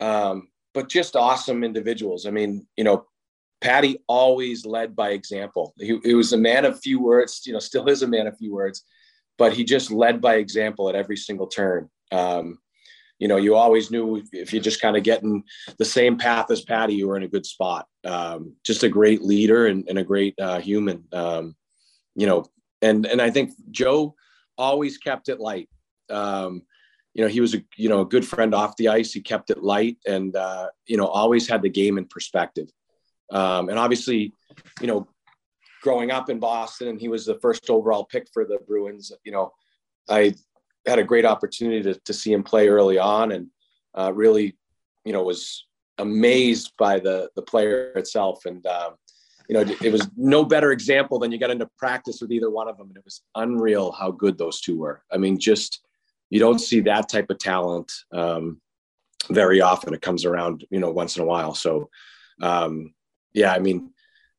um 0.00 0.48
but 0.74 0.88
just 0.88 1.16
awesome 1.16 1.64
individuals. 1.64 2.26
I 2.26 2.30
mean, 2.30 2.66
you 2.76 2.84
know, 2.84 3.06
Patty 3.60 3.98
always 4.06 4.64
led 4.64 4.96
by 4.96 5.10
example. 5.10 5.74
He, 5.78 5.98
he, 6.02 6.14
was 6.14 6.32
a 6.32 6.38
man 6.38 6.64
of 6.64 6.80
few 6.80 7.00
words, 7.00 7.42
you 7.44 7.52
know, 7.52 7.58
still 7.58 7.88
is 7.88 8.02
a 8.02 8.08
man 8.08 8.26
of 8.26 8.38
few 8.38 8.54
words, 8.54 8.84
but 9.36 9.52
he 9.52 9.64
just 9.64 9.90
led 9.90 10.20
by 10.20 10.36
example 10.36 10.88
at 10.88 10.94
every 10.94 11.16
single 11.16 11.46
turn. 11.46 11.90
Um, 12.10 12.58
you 13.18 13.28
know, 13.28 13.36
you 13.36 13.54
always 13.54 13.90
knew 13.90 14.22
if 14.32 14.52
you're 14.52 14.62
just 14.62 14.80
kind 14.80 14.96
of 14.96 15.02
getting 15.02 15.44
the 15.76 15.84
same 15.84 16.16
path 16.16 16.50
as 16.50 16.62
Patty, 16.62 16.94
you 16.94 17.06
were 17.06 17.18
in 17.18 17.22
a 17.22 17.28
good 17.28 17.44
spot. 17.44 17.86
Um, 18.02 18.54
just 18.64 18.82
a 18.82 18.88
great 18.88 19.20
leader 19.20 19.66
and, 19.66 19.86
and 19.88 19.98
a 19.98 20.04
great 20.04 20.34
uh, 20.40 20.58
human. 20.58 21.04
Um, 21.12 21.54
you 22.14 22.26
know, 22.26 22.46
and 22.80 23.04
and 23.04 23.20
I 23.20 23.30
think 23.30 23.52
Joe 23.70 24.14
always 24.56 24.96
kept 24.96 25.28
it 25.28 25.38
light. 25.38 25.68
Um, 26.08 26.62
you 27.14 27.22
know, 27.22 27.28
he 27.28 27.40
was 27.40 27.54
a 27.54 27.62
you 27.76 27.88
know 27.88 28.02
a 28.02 28.06
good 28.06 28.26
friend 28.26 28.54
off 28.54 28.76
the 28.76 28.88
ice. 28.88 29.12
He 29.12 29.20
kept 29.20 29.50
it 29.50 29.62
light, 29.62 29.98
and 30.06 30.34
uh, 30.36 30.68
you 30.86 30.96
know, 30.96 31.06
always 31.06 31.48
had 31.48 31.62
the 31.62 31.68
game 31.68 31.98
in 31.98 32.04
perspective. 32.06 32.68
Um, 33.30 33.68
and 33.68 33.78
obviously, 33.78 34.32
you 34.80 34.86
know, 34.86 35.08
growing 35.82 36.10
up 36.10 36.30
in 36.30 36.38
Boston, 36.38 36.88
and 36.88 37.00
he 37.00 37.08
was 37.08 37.26
the 37.26 37.38
first 37.40 37.68
overall 37.68 38.04
pick 38.04 38.28
for 38.32 38.44
the 38.44 38.58
Bruins. 38.66 39.12
You 39.24 39.32
know, 39.32 39.52
I 40.08 40.34
had 40.86 40.98
a 40.98 41.04
great 41.04 41.24
opportunity 41.24 41.82
to 41.82 41.94
to 41.94 42.12
see 42.12 42.32
him 42.32 42.44
play 42.44 42.68
early 42.68 42.98
on, 42.98 43.32
and 43.32 43.48
uh, 43.94 44.12
really, 44.14 44.56
you 45.04 45.12
know, 45.12 45.22
was 45.24 45.66
amazed 45.98 46.72
by 46.78 47.00
the 47.00 47.28
the 47.34 47.42
player 47.42 47.92
itself. 47.96 48.46
And 48.46 48.64
um, 48.66 48.94
you 49.48 49.54
know, 49.54 49.74
it 49.82 49.90
was 49.90 50.08
no 50.16 50.44
better 50.44 50.70
example 50.70 51.18
than 51.18 51.32
you 51.32 51.38
got 51.38 51.50
into 51.50 51.68
practice 51.76 52.20
with 52.20 52.30
either 52.30 52.50
one 52.50 52.68
of 52.68 52.78
them, 52.78 52.86
and 52.86 52.96
it 52.96 53.04
was 53.04 53.22
unreal 53.34 53.90
how 53.90 54.12
good 54.12 54.38
those 54.38 54.60
two 54.60 54.78
were. 54.78 55.02
I 55.10 55.16
mean, 55.16 55.40
just 55.40 55.80
you 56.30 56.38
don't 56.38 56.60
see 56.60 56.80
that 56.80 57.08
type 57.08 57.28
of 57.28 57.38
talent 57.38 57.92
um, 58.12 58.60
very 59.28 59.60
often. 59.60 59.92
It 59.92 60.00
comes 60.00 60.24
around, 60.24 60.64
you 60.70 60.78
know, 60.78 60.90
once 60.90 61.16
in 61.16 61.22
a 61.22 61.26
while. 61.26 61.54
So, 61.54 61.90
um, 62.40 62.94
yeah, 63.34 63.52
I 63.52 63.58
mean, 63.58 63.90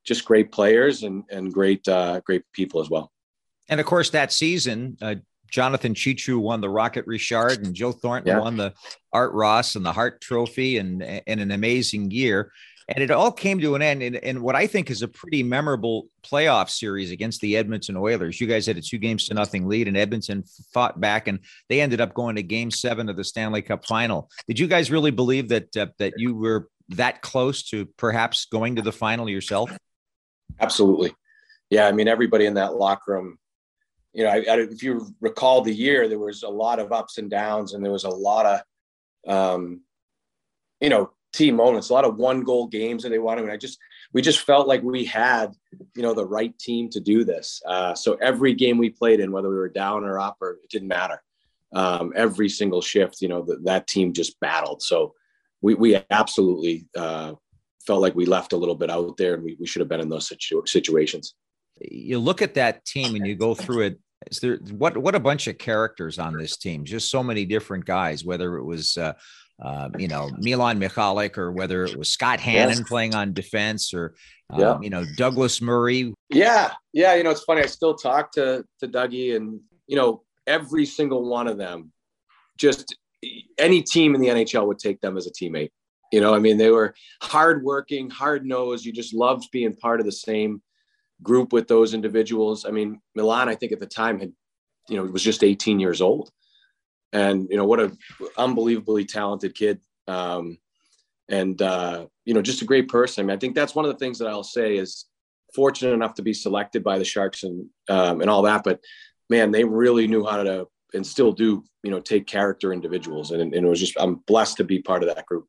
just 0.04 0.26
great 0.26 0.52
players 0.52 1.04
and 1.04 1.24
and 1.30 1.54
great 1.54 1.88
uh, 1.88 2.22
great 2.22 2.44
people 2.54 2.82
as 2.82 2.90
well. 2.90 3.12
And 3.70 3.80
of 3.80 3.86
course, 3.86 4.10
that 4.12 4.32
season, 4.32 4.98
uh, 5.02 5.16
Jonathan 5.50 5.94
Cheechoo 5.94 6.40
won 6.40 6.62
the 6.62 6.70
Rocket 6.70 7.06
Richard, 7.06 7.66
and 7.66 7.76
Joe 7.76 7.92
Thornton 7.92 8.30
yeah. 8.30 8.40
won 8.40 8.58
the 8.58 8.74
Art 9.14 9.34
Ross 9.34 9.76
and 9.76 9.86
the 9.86 9.92
Hart 9.92 10.22
Trophy, 10.22 10.78
and 10.78 11.04
and 11.04 11.40
an 11.40 11.52
amazing 11.52 12.10
year 12.10 12.52
and 12.88 13.04
it 13.04 13.12
all 13.12 13.32
came 13.32 13.60
to 13.60 13.76
an 13.76 13.82
end 13.82 14.04
in, 14.04 14.16
in, 14.16 14.42
what 14.42 14.56
I 14.56 14.68
think 14.68 14.90
is 14.90 15.02
a 15.02 15.08
pretty 15.08 15.44
memorable 15.44 16.08
playoff 16.24 16.70
series 16.70 17.12
against 17.12 17.42
the 17.42 17.58
Edmonton 17.58 17.98
Oilers. 17.98 18.40
You 18.42 18.48
guys 18.48 18.66
had 18.66 18.78
a 18.78 18.82
two 18.82 18.98
games 18.98 19.28
to 19.28 19.34
nothing 19.34 19.68
lead, 19.68 19.88
and 19.88 19.98
Edmonton 19.98 20.44
fought 20.74 21.00
back, 21.00 21.28
and 21.28 21.40
they 21.70 21.82
ended 21.82 22.02
up 22.02 22.14
going 22.14 22.36
to 22.36 22.44
Game 22.44 22.72
Seven 22.72 23.10
of 23.10 23.18
the 23.18 23.24
Stanley 23.24 23.62
Cup 23.62 23.86
Final. 23.86 24.30
Did 24.48 24.60
you 24.60 24.68
guys 24.68 24.92
really 24.92 25.12
believe 25.12 25.50
that 25.50 25.76
uh, 25.78 25.88
that 26.00 26.14
you 26.18 26.36
were 26.36 26.70
that 26.90 27.22
close 27.22 27.64
to 27.64 27.86
perhaps 27.98 28.46
going 28.46 28.76
to 28.76 28.82
the 28.82 28.92
final 28.92 29.30
yourself? 29.30 29.72
Absolutely, 30.60 31.14
yeah. 31.70 31.88
I 31.88 31.92
mean, 31.92 32.08
everybody 32.08 32.46
in 32.46 32.56
that 32.56 32.76
locker 32.76 33.14
room. 33.14 33.38
You 34.14 34.26
know, 34.26 34.30
I, 34.30 34.38
I, 34.40 34.60
if 34.60 34.84
you 34.84 35.08
recall 35.22 35.62
the 35.62 35.74
year, 35.74 36.10
there 36.10 36.20
was 36.20 36.44
a 36.44 36.50
lot 36.50 36.80
of 36.80 36.92
ups 36.92 37.18
and 37.18 37.30
downs, 37.30 37.74
and 37.74 37.84
there 37.84 37.94
was 37.94 38.04
a 38.04 38.10
lot 38.10 38.46
of, 39.26 39.34
um, 39.34 39.82
you 40.82 40.90
know, 40.90 41.12
team 41.34 41.56
moments, 41.56 41.90
a 41.90 41.94
lot 41.94 42.06
of 42.06 42.18
one 42.18 42.44
goal 42.44 42.68
games 42.68 43.04
that 43.04 43.10
they 43.10 43.20
wanted. 43.20 43.44
And 43.44 43.52
I 43.52 43.58
just, 43.58 43.80
we 44.14 44.22
just 44.22 44.42
felt 44.42 44.68
like 44.68 44.84
we 44.84 45.06
had, 45.06 45.54
you 45.96 46.02
know, 46.02 46.14
the 46.14 46.26
right 46.26 46.58
team 46.60 46.90
to 46.90 47.00
do 47.00 47.24
this. 47.24 47.62
Uh, 47.66 47.94
so 47.96 48.16
every 48.16 48.54
game 48.54 48.78
we 48.78 48.90
played 48.90 49.20
in, 49.20 49.32
whether 49.32 49.50
we 49.50 49.56
were 49.56 49.70
down 49.70 50.04
or 50.04 50.20
up, 50.20 50.38
or 50.42 50.60
it 50.64 50.70
didn't 50.70 50.88
matter. 50.88 51.22
Um, 51.74 52.12
every 52.16 52.50
single 52.50 52.82
shift, 52.82 53.22
you 53.22 53.30
know, 53.30 53.44
that 53.44 53.64
that 53.64 53.88
team 53.88 54.12
just 54.12 54.40
battled. 54.42 54.82
So 54.82 55.16
we, 55.62 55.74
we 55.76 56.02
absolutely 56.10 56.88
uh, 56.98 57.34
felt 57.86 58.02
like 58.02 58.16
we 58.16 58.26
left 58.26 58.54
a 58.54 58.58
little 58.58 58.76
bit 58.76 58.90
out 58.90 59.16
there 59.18 59.36
and 59.36 59.44
we, 59.44 59.56
we 59.60 59.68
should 59.68 59.80
have 59.80 59.90
been 59.90 60.02
in 60.02 60.10
those 60.10 60.28
situ- 60.28 60.66
situations. 60.66 61.34
You 61.80 62.20
look 62.20 62.42
at 62.42 62.56
that 62.56 62.84
team 62.86 63.16
and 63.16 63.26
you 63.26 63.36
go 63.36 63.56
through 63.56 63.82
it 63.84 64.00
is 64.30 64.40
there 64.40 64.58
what 64.72 64.96
what 64.98 65.16
a 65.16 65.20
bunch 65.20 65.48
of 65.48 65.58
characters 65.58 66.20
on 66.20 66.38
this 66.38 66.56
team 66.58 66.86
just 66.86 67.10
so 67.10 67.24
many 67.24 67.44
different 67.44 67.86
guys 67.86 68.24
whether 68.24 68.58
it 68.58 68.64
was 68.64 68.96
uh, 68.98 69.14
uh, 69.62 69.90
you 69.98 70.08
know, 70.08 70.30
Milan 70.38 70.80
Michalek 70.80 71.38
or 71.38 71.52
whether 71.52 71.84
it 71.86 71.96
was 71.96 72.10
Scott 72.10 72.40
Hannan 72.40 72.80
yes. 72.80 72.90
playing 72.90 73.16
on 73.16 73.34
defense 73.34 73.94
or, 73.94 74.16
um, 74.50 74.60
yeah. 74.60 74.80
you 74.82 74.90
know, 74.90 75.06
Douglas 75.18 75.62
Murray. 75.62 76.14
Yeah. 76.30 76.74
Yeah. 76.94 77.16
You 77.16 77.24
know, 77.24 77.30
it's 77.30 77.44
funny. 77.44 77.62
I 77.62 77.68
still 77.68 77.96
talk 77.96 78.32
to, 78.34 78.66
to 78.80 78.88
Dougie 78.88 79.36
and, 79.36 79.60
you 79.88 79.96
know, 79.96 80.24
every 80.48 80.86
single 80.86 81.30
one 81.30 81.48
of 81.48 81.58
them, 81.58 81.92
just 82.58 82.96
any 83.58 83.82
team 83.84 84.16
in 84.16 84.22
the 84.22 84.28
NHL 84.28 84.68
would 84.68 84.80
take 84.80 85.00
them 85.02 85.18
as 85.18 85.28
a 85.28 85.32
teammate. 85.32 85.70
You 86.12 86.20
know, 86.20 86.34
I 86.34 86.40
mean, 86.40 86.58
they 86.58 86.72
were 86.72 86.94
hardworking, 87.22 88.10
hard 88.10 88.46
nosed. 88.46 88.84
You 88.84 88.92
just 88.92 89.14
loved 89.14 89.48
being 89.52 89.76
part 89.76 90.02
of 90.02 90.06
the 90.06 90.12
same 90.12 90.62
group 91.24 91.54
with 91.54 91.68
those 91.68 91.94
individuals. 91.94 92.66
I 92.66 92.72
mean, 92.72 93.00
Milan, 93.16 93.48
I 93.48 93.56
think 93.56 93.72
at 93.72 93.80
the 93.80 93.86
time 93.86 94.20
had, 94.20 94.34
you 94.90 94.98
know, 94.98 95.04
was 95.04 95.24
just 95.24 95.44
18 95.44 95.80
years 95.80 96.02
old 96.02 96.32
and 97.14 97.48
you 97.50 97.58
know 97.58 97.66
what 97.66 97.80
a 97.80 97.92
unbelievably 98.38 99.06
talented 99.06 99.56
kid. 99.56 99.80
Um, 100.08 100.58
and 101.30 101.62
uh, 101.62 102.06
you 102.26 102.34
know 102.34 102.42
just 102.42 102.62
a 102.62 102.66
great 102.66 102.88
person. 102.90 103.24
I, 103.24 103.28
mean, 103.28 103.36
I 103.36 103.40
think 103.40 103.56
that's 103.56 103.76
one 103.76 103.86
of 103.86 103.92
the 103.92 103.98
things 103.98 104.20
that 104.20 104.28
i'll 104.28 104.44
say 104.44 104.78
is 104.78 105.06
fortunate 105.56 105.94
enough 105.94 106.14
to 106.16 106.22
be 106.22 106.34
selected 106.34 106.84
by 106.84 106.98
the 106.98 107.06
sharks 107.06 107.44
and 107.44 107.68
um, 107.90 108.22
and 108.22 108.30
all 108.30 108.44
that. 108.44 108.64
But 108.64 108.80
man 109.30 109.52
they 109.52 109.64
really 109.64 110.08
knew 110.08 110.26
how 110.26 110.44
to 110.44 110.68
and 110.94 111.08
still 111.08 111.32
do 111.32 111.64
you 111.84 111.92
know 111.92 112.00
take 112.00 112.28
character 112.28 112.74
individuals. 112.74 113.32
And, 113.32 113.54
and 113.54 113.66
it 113.66 113.70
was 113.70 113.80
just 113.80 113.96
i'm 114.00 114.16
blessed 114.28 114.58
to 114.58 114.64
be 114.64 114.80
part 114.80 115.04
of 115.04 115.16
that 115.16 115.26
group. 115.26 115.48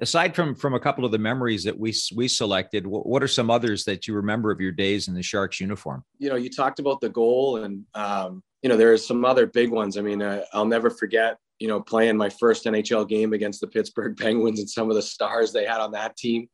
Aside 0.00 0.36
from 0.36 0.54
from 0.54 0.74
a 0.74 0.80
couple 0.80 1.04
of 1.04 1.10
the 1.10 1.18
memories 1.18 1.64
that 1.64 1.76
we 1.76 1.92
we 2.14 2.28
selected 2.28 2.86
what, 2.86 3.06
what 3.06 3.22
are 3.22 3.28
some 3.28 3.50
others 3.50 3.84
that 3.84 4.06
you 4.06 4.14
remember 4.14 4.50
of 4.52 4.60
your 4.60 4.72
days 4.72 5.08
in 5.08 5.14
the 5.14 5.22
sharks 5.22 5.60
uniform? 5.60 6.04
You 6.18 6.30
know 6.30 6.36
you 6.36 6.50
talked 6.50 6.78
about 6.78 7.00
the 7.00 7.08
goal 7.08 7.56
and 7.64 7.84
um, 7.94 8.42
you 8.62 8.68
know, 8.68 8.76
there 8.76 8.92
are 8.92 8.98
some 8.98 9.24
other 9.24 9.46
big 9.46 9.70
ones. 9.70 9.96
I 9.96 10.02
mean, 10.02 10.22
uh, 10.22 10.42
I'll 10.52 10.64
never 10.64 10.90
forget, 10.90 11.38
you 11.58 11.68
know, 11.68 11.80
playing 11.80 12.16
my 12.16 12.28
first 12.28 12.64
NHL 12.64 13.08
game 13.08 13.32
against 13.32 13.60
the 13.60 13.66
Pittsburgh 13.66 14.16
Penguins 14.20 14.60
and 14.60 14.68
some 14.68 14.90
of 14.90 14.96
the 14.96 15.02
stars 15.02 15.52
they 15.52 15.64
had 15.64 15.80
on 15.80 15.92
that 15.92 16.16
team. 16.16 16.48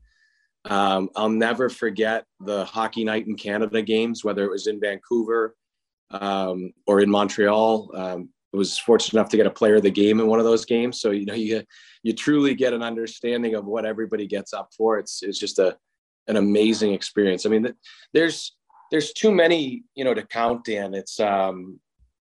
Um, 0.66 1.10
I'll 1.14 1.28
never 1.28 1.68
forget 1.68 2.24
the 2.40 2.64
Hockey 2.64 3.04
Night 3.04 3.26
in 3.26 3.36
Canada 3.36 3.82
games, 3.82 4.24
whether 4.24 4.44
it 4.44 4.50
was 4.50 4.66
in 4.66 4.80
Vancouver 4.80 5.54
um, 6.10 6.72
or 6.86 7.00
in 7.00 7.10
Montreal. 7.10 7.90
Um, 7.94 8.28
I 8.52 8.56
was 8.56 8.78
fortunate 8.78 9.18
enough 9.18 9.30
to 9.30 9.36
get 9.36 9.46
a 9.46 9.50
player 9.50 9.76
of 9.76 9.82
the 9.82 9.90
game 9.90 10.20
in 10.20 10.26
one 10.26 10.38
of 10.38 10.44
those 10.44 10.64
games. 10.64 11.00
So, 11.00 11.10
you 11.10 11.26
know, 11.26 11.34
you, 11.34 11.64
you 12.02 12.12
truly 12.12 12.54
get 12.54 12.72
an 12.72 12.82
understanding 12.82 13.56
of 13.56 13.66
what 13.66 13.84
everybody 13.84 14.26
gets 14.26 14.52
up 14.54 14.70
for. 14.76 14.98
It's, 14.98 15.22
it's 15.22 15.38
just 15.38 15.58
a, 15.58 15.76
an 16.28 16.36
amazing 16.36 16.94
experience. 16.94 17.44
I 17.44 17.50
mean, 17.50 17.74
there's 18.12 18.56
there's 18.90 19.12
too 19.12 19.32
many, 19.32 19.82
you 19.94 20.04
know, 20.04 20.14
to 20.14 20.22
count. 20.22 20.68
in. 20.68 20.94
it's 20.94 21.18
um, 21.18 21.80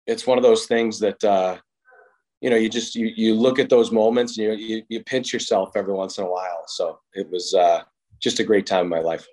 it's 0.07 0.27
one 0.27 0.39
of 0.39 0.45
those 0.45 0.67
things 0.67 0.99
that 1.01 1.23
uh, 1.25 1.57
you 2.41 2.51
know 2.51 2.57
you 2.57 2.69
just 2.69 2.95
you 2.95 3.13
you 3.15 3.35
look 3.35 3.59
at 3.59 3.69
those 3.69 3.91
moments 3.91 4.39
and 4.39 4.47
you 4.47 4.53
you, 4.53 4.83
you 4.89 5.05
pinch 5.05 5.33
yourself 5.33 5.71
every 5.77 5.95
once 5.95 6.19
in 6.19 6.25
a 6.25 6.31
while. 6.31 6.65
So 6.67 7.01
it 7.15 7.31
was 7.31 7.55
uh, 7.55 7.83
just 8.21 8.41
a 8.41 8.45
great 8.45 8.67
time 8.67 8.85
in 8.85 8.89
my 8.91 9.01
life. 9.01 9.27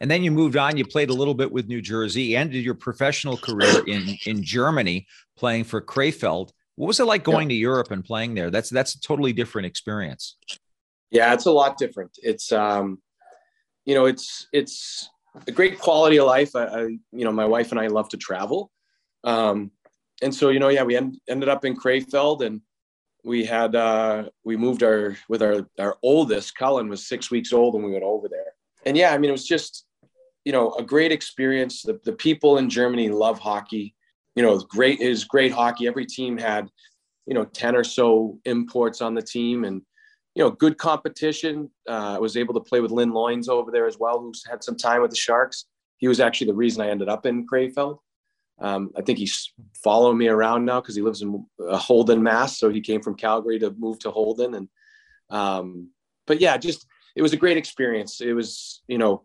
And 0.00 0.10
then 0.10 0.22
you 0.22 0.30
moved 0.30 0.56
on. 0.56 0.76
You 0.76 0.86
played 0.86 1.10
a 1.10 1.14
little 1.14 1.34
bit 1.34 1.52
with 1.52 1.68
New 1.68 1.82
Jersey, 1.82 2.34
ended 2.34 2.64
your 2.64 2.74
professional 2.74 3.36
career 3.36 3.84
in 3.86 4.16
in 4.26 4.42
Germany, 4.42 5.06
playing 5.36 5.64
for 5.64 5.80
Krefeld. 5.80 6.50
What 6.76 6.86
was 6.86 7.00
it 7.00 7.04
like 7.04 7.24
going 7.24 7.50
yeah. 7.50 7.54
to 7.54 7.60
Europe 7.60 7.90
and 7.90 8.04
playing 8.04 8.34
there? 8.34 8.50
That's 8.50 8.70
that's 8.70 8.94
a 8.94 9.00
totally 9.00 9.32
different 9.32 9.66
experience. 9.66 10.36
Yeah, 11.10 11.34
it's 11.34 11.46
a 11.46 11.50
lot 11.50 11.76
different. 11.76 12.12
It's 12.22 12.52
um, 12.52 13.02
you 13.84 13.94
know, 13.94 14.06
it's 14.06 14.46
it's 14.52 15.10
a 15.46 15.52
great 15.52 15.78
quality 15.78 16.18
of 16.18 16.26
life. 16.26 16.54
I, 16.54 16.64
I 16.64 16.80
you 16.82 17.24
know, 17.24 17.32
my 17.32 17.44
wife 17.44 17.70
and 17.70 17.80
I 17.80 17.88
love 17.88 18.08
to 18.10 18.16
travel, 18.16 18.70
um, 19.24 19.70
and 20.22 20.34
so 20.34 20.50
you 20.50 20.58
know, 20.58 20.68
yeah, 20.68 20.82
we 20.82 20.96
end, 20.96 21.18
ended 21.28 21.48
up 21.48 21.64
in 21.64 21.76
Krefeld, 21.76 22.44
and 22.44 22.60
we 23.24 23.44
had 23.44 23.74
uh, 23.74 24.24
we 24.44 24.56
moved 24.56 24.82
our 24.82 25.16
with 25.28 25.42
our 25.42 25.66
our 25.78 25.96
oldest. 26.02 26.54
Cullen 26.56 26.88
was 26.88 27.06
six 27.06 27.30
weeks 27.30 27.52
old 27.52 27.74
when 27.74 27.82
we 27.82 27.92
went 27.92 28.04
over 28.04 28.28
there, 28.28 28.54
and 28.86 28.96
yeah, 28.96 29.12
I 29.12 29.18
mean, 29.18 29.30
it 29.30 29.32
was 29.32 29.46
just 29.46 29.86
you 30.44 30.52
know 30.52 30.72
a 30.74 30.82
great 30.82 31.12
experience. 31.12 31.82
The 31.82 32.00
the 32.04 32.12
people 32.12 32.58
in 32.58 32.70
Germany 32.70 33.08
love 33.08 33.38
hockey 33.38 33.94
you 34.36 34.42
know, 34.42 34.58
great. 34.58 35.00
is 35.00 35.24
great 35.24 35.52
hockey. 35.52 35.86
Every 35.86 36.06
team 36.06 36.38
had, 36.38 36.68
you 37.26 37.34
know, 37.34 37.44
10 37.44 37.76
or 37.76 37.84
so 37.84 38.38
imports 38.44 39.00
on 39.00 39.14
the 39.14 39.22
team 39.22 39.64
and, 39.64 39.82
you 40.34 40.42
know, 40.42 40.50
good 40.50 40.78
competition. 40.78 41.70
Uh, 41.88 42.14
I 42.14 42.18
was 42.18 42.36
able 42.36 42.54
to 42.54 42.60
play 42.60 42.80
with 42.80 42.92
Lynn 42.92 43.10
Loyns 43.10 43.48
over 43.48 43.70
there 43.70 43.86
as 43.86 43.98
well, 43.98 44.20
who's 44.20 44.44
had 44.48 44.62
some 44.62 44.76
time 44.76 45.02
with 45.02 45.10
the 45.10 45.16
Sharks. 45.16 45.66
He 45.98 46.08
was 46.08 46.20
actually 46.20 46.46
the 46.46 46.54
reason 46.54 46.82
I 46.82 46.88
ended 46.88 47.08
up 47.08 47.26
in 47.26 47.46
Krefeld. 47.46 47.98
Um, 48.60 48.90
I 48.96 49.02
think 49.02 49.18
he's 49.18 49.52
following 49.82 50.18
me 50.18 50.28
around 50.28 50.64
now 50.64 50.80
because 50.80 50.96
he 50.96 51.02
lives 51.02 51.22
in 51.22 51.44
uh, 51.66 51.76
Holden, 51.76 52.22
Mass. 52.22 52.58
So 52.58 52.68
he 52.68 52.80
came 52.80 53.00
from 53.00 53.16
Calgary 53.16 53.58
to 53.60 53.74
move 53.78 53.98
to 54.00 54.10
Holden. 54.10 54.54
And, 54.54 54.68
um, 55.30 55.90
but 56.26 56.40
yeah, 56.40 56.56
just, 56.56 56.86
it 57.16 57.22
was 57.22 57.32
a 57.32 57.36
great 57.36 57.56
experience. 57.56 58.20
It 58.20 58.32
was, 58.32 58.82
you 58.86 58.98
know, 58.98 59.24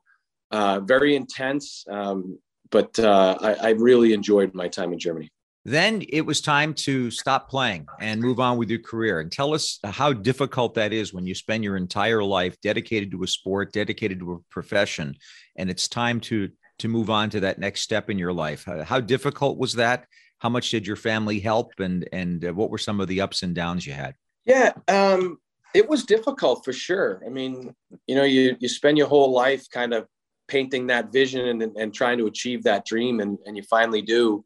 uh, 0.51 0.79
very 0.79 1.15
intense. 1.15 1.85
Um, 1.89 2.39
but 2.71 2.97
uh, 2.99 3.37
I, 3.41 3.53
I 3.53 3.69
really 3.71 4.13
enjoyed 4.13 4.53
my 4.53 4.67
time 4.67 4.93
in 4.93 4.99
Germany. 4.99 5.29
Then 5.67 6.03
it 6.09 6.21
was 6.21 6.41
time 6.41 6.75
to 6.75 7.09
stop 7.09 7.49
playing 7.49 7.87
and 7.99 8.21
move 8.21 8.39
on 8.39 8.57
with 8.59 8.69
your 8.69 8.79
career. 8.79 9.19
And 9.19 9.31
tell 9.31 9.53
us 9.53 9.79
how 9.83 10.13
difficult 10.13 10.75
that 10.75 10.93
is 10.93 11.11
when 11.11 11.25
you 11.25 11.33
spend 11.33 11.63
your 11.63 11.75
entire 11.75 12.23
life 12.23 12.55
dedicated 12.61 13.09
to 13.11 13.23
a 13.23 13.27
sport, 13.27 13.73
dedicated 13.73 14.19
to 14.19 14.33
a 14.33 14.39
profession, 14.51 15.15
and 15.55 15.69
it's 15.69 15.87
time 15.87 16.19
to 16.21 16.49
to 16.77 16.87
move 16.87 17.09
on 17.09 17.29
to 17.29 17.39
that 17.39 17.57
next 17.57 17.81
step 17.81 18.09
in 18.09 18.19
your 18.19 18.33
life. 18.33 18.67
How 18.83 18.99
difficult 18.99 19.57
was 19.57 19.73
that? 19.73 20.05
How 20.39 20.49
much 20.49 20.69
did 20.69 20.85
your 20.85 20.95
family 20.95 21.39
help, 21.39 21.79
and 21.79 22.07
and 22.11 22.45
uh, 22.45 22.53
what 22.53 22.69
were 22.69 22.77
some 22.77 22.99
of 22.99 23.07
the 23.07 23.21
ups 23.21 23.43
and 23.43 23.55
downs 23.55 23.85
you 23.87 23.93
had? 23.93 24.15
Yeah, 24.45 24.73
um, 24.87 25.39
it 25.73 25.89
was 25.89 26.03
difficult 26.03 26.63
for 26.63 26.73
sure. 26.73 27.21
I 27.25 27.29
mean, 27.29 27.73
you 28.07 28.15
know, 28.15 28.23
you 28.23 28.55
you 28.59 28.67
spend 28.67 28.97
your 28.97 29.07
whole 29.07 29.31
life 29.31 29.69
kind 29.69 29.93
of 29.93 30.07
painting 30.47 30.87
that 30.87 31.11
vision 31.11 31.61
and, 31.61 31.75
and 31.77 31.93
trying 31.93 32.17
to 32.17 32.27
achieve 32.27 32.63
that 32.63 32.85
dream 32.85 33.19
and, 33.19 33.37
and 33.45 33.57
you 33.57 33.63
finally 33.63 34.01
do 34.01 34.45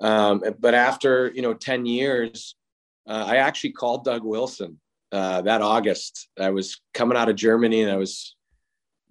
um, 0.00 0.42
but 0.58 0.74
after 0.74 1.30
you 1.34 1.42
know 1.42 1.54
10 1.54 1.86
years 1.86 2.56
uh, 3.08 3.24
i 3.26 3.36
actually 3.36 3.72
called 3.72 4.04
doug 4.04 4.24
wilson 4.24 4.78
uh, 5.12 5.40
that 5.42 5.62
august 5.62 6.28
i 6.40 6.50
was 6.50 6.80
coming 6.94 7.16
out 7.16 7.28
of 7.28 7.36
germany 7.36 7.82
and 7.82 7.90
i 7.90 7.96
was 7.96 8.36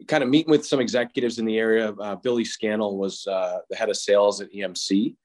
kind 0.07 0.23
of 0.23 0.29
meeting 0.29 0.51
with 0.51 0.65
some 0.65 0.79
executives 0.79 1.39
in 1.39 1.45
the 1.45 1.57
area 1.57 1.91
uh, 1.93 2.15
billy 2.15 2.45
scannell 2.45 2.97
was 2.97 3.25
uh, 3.27 3.59
the 3.69 3.75
head 3.75 3.89
of 3.89 3.97
sales 3.97 4.41
at 4.41 4.51
emc 4.51 5.15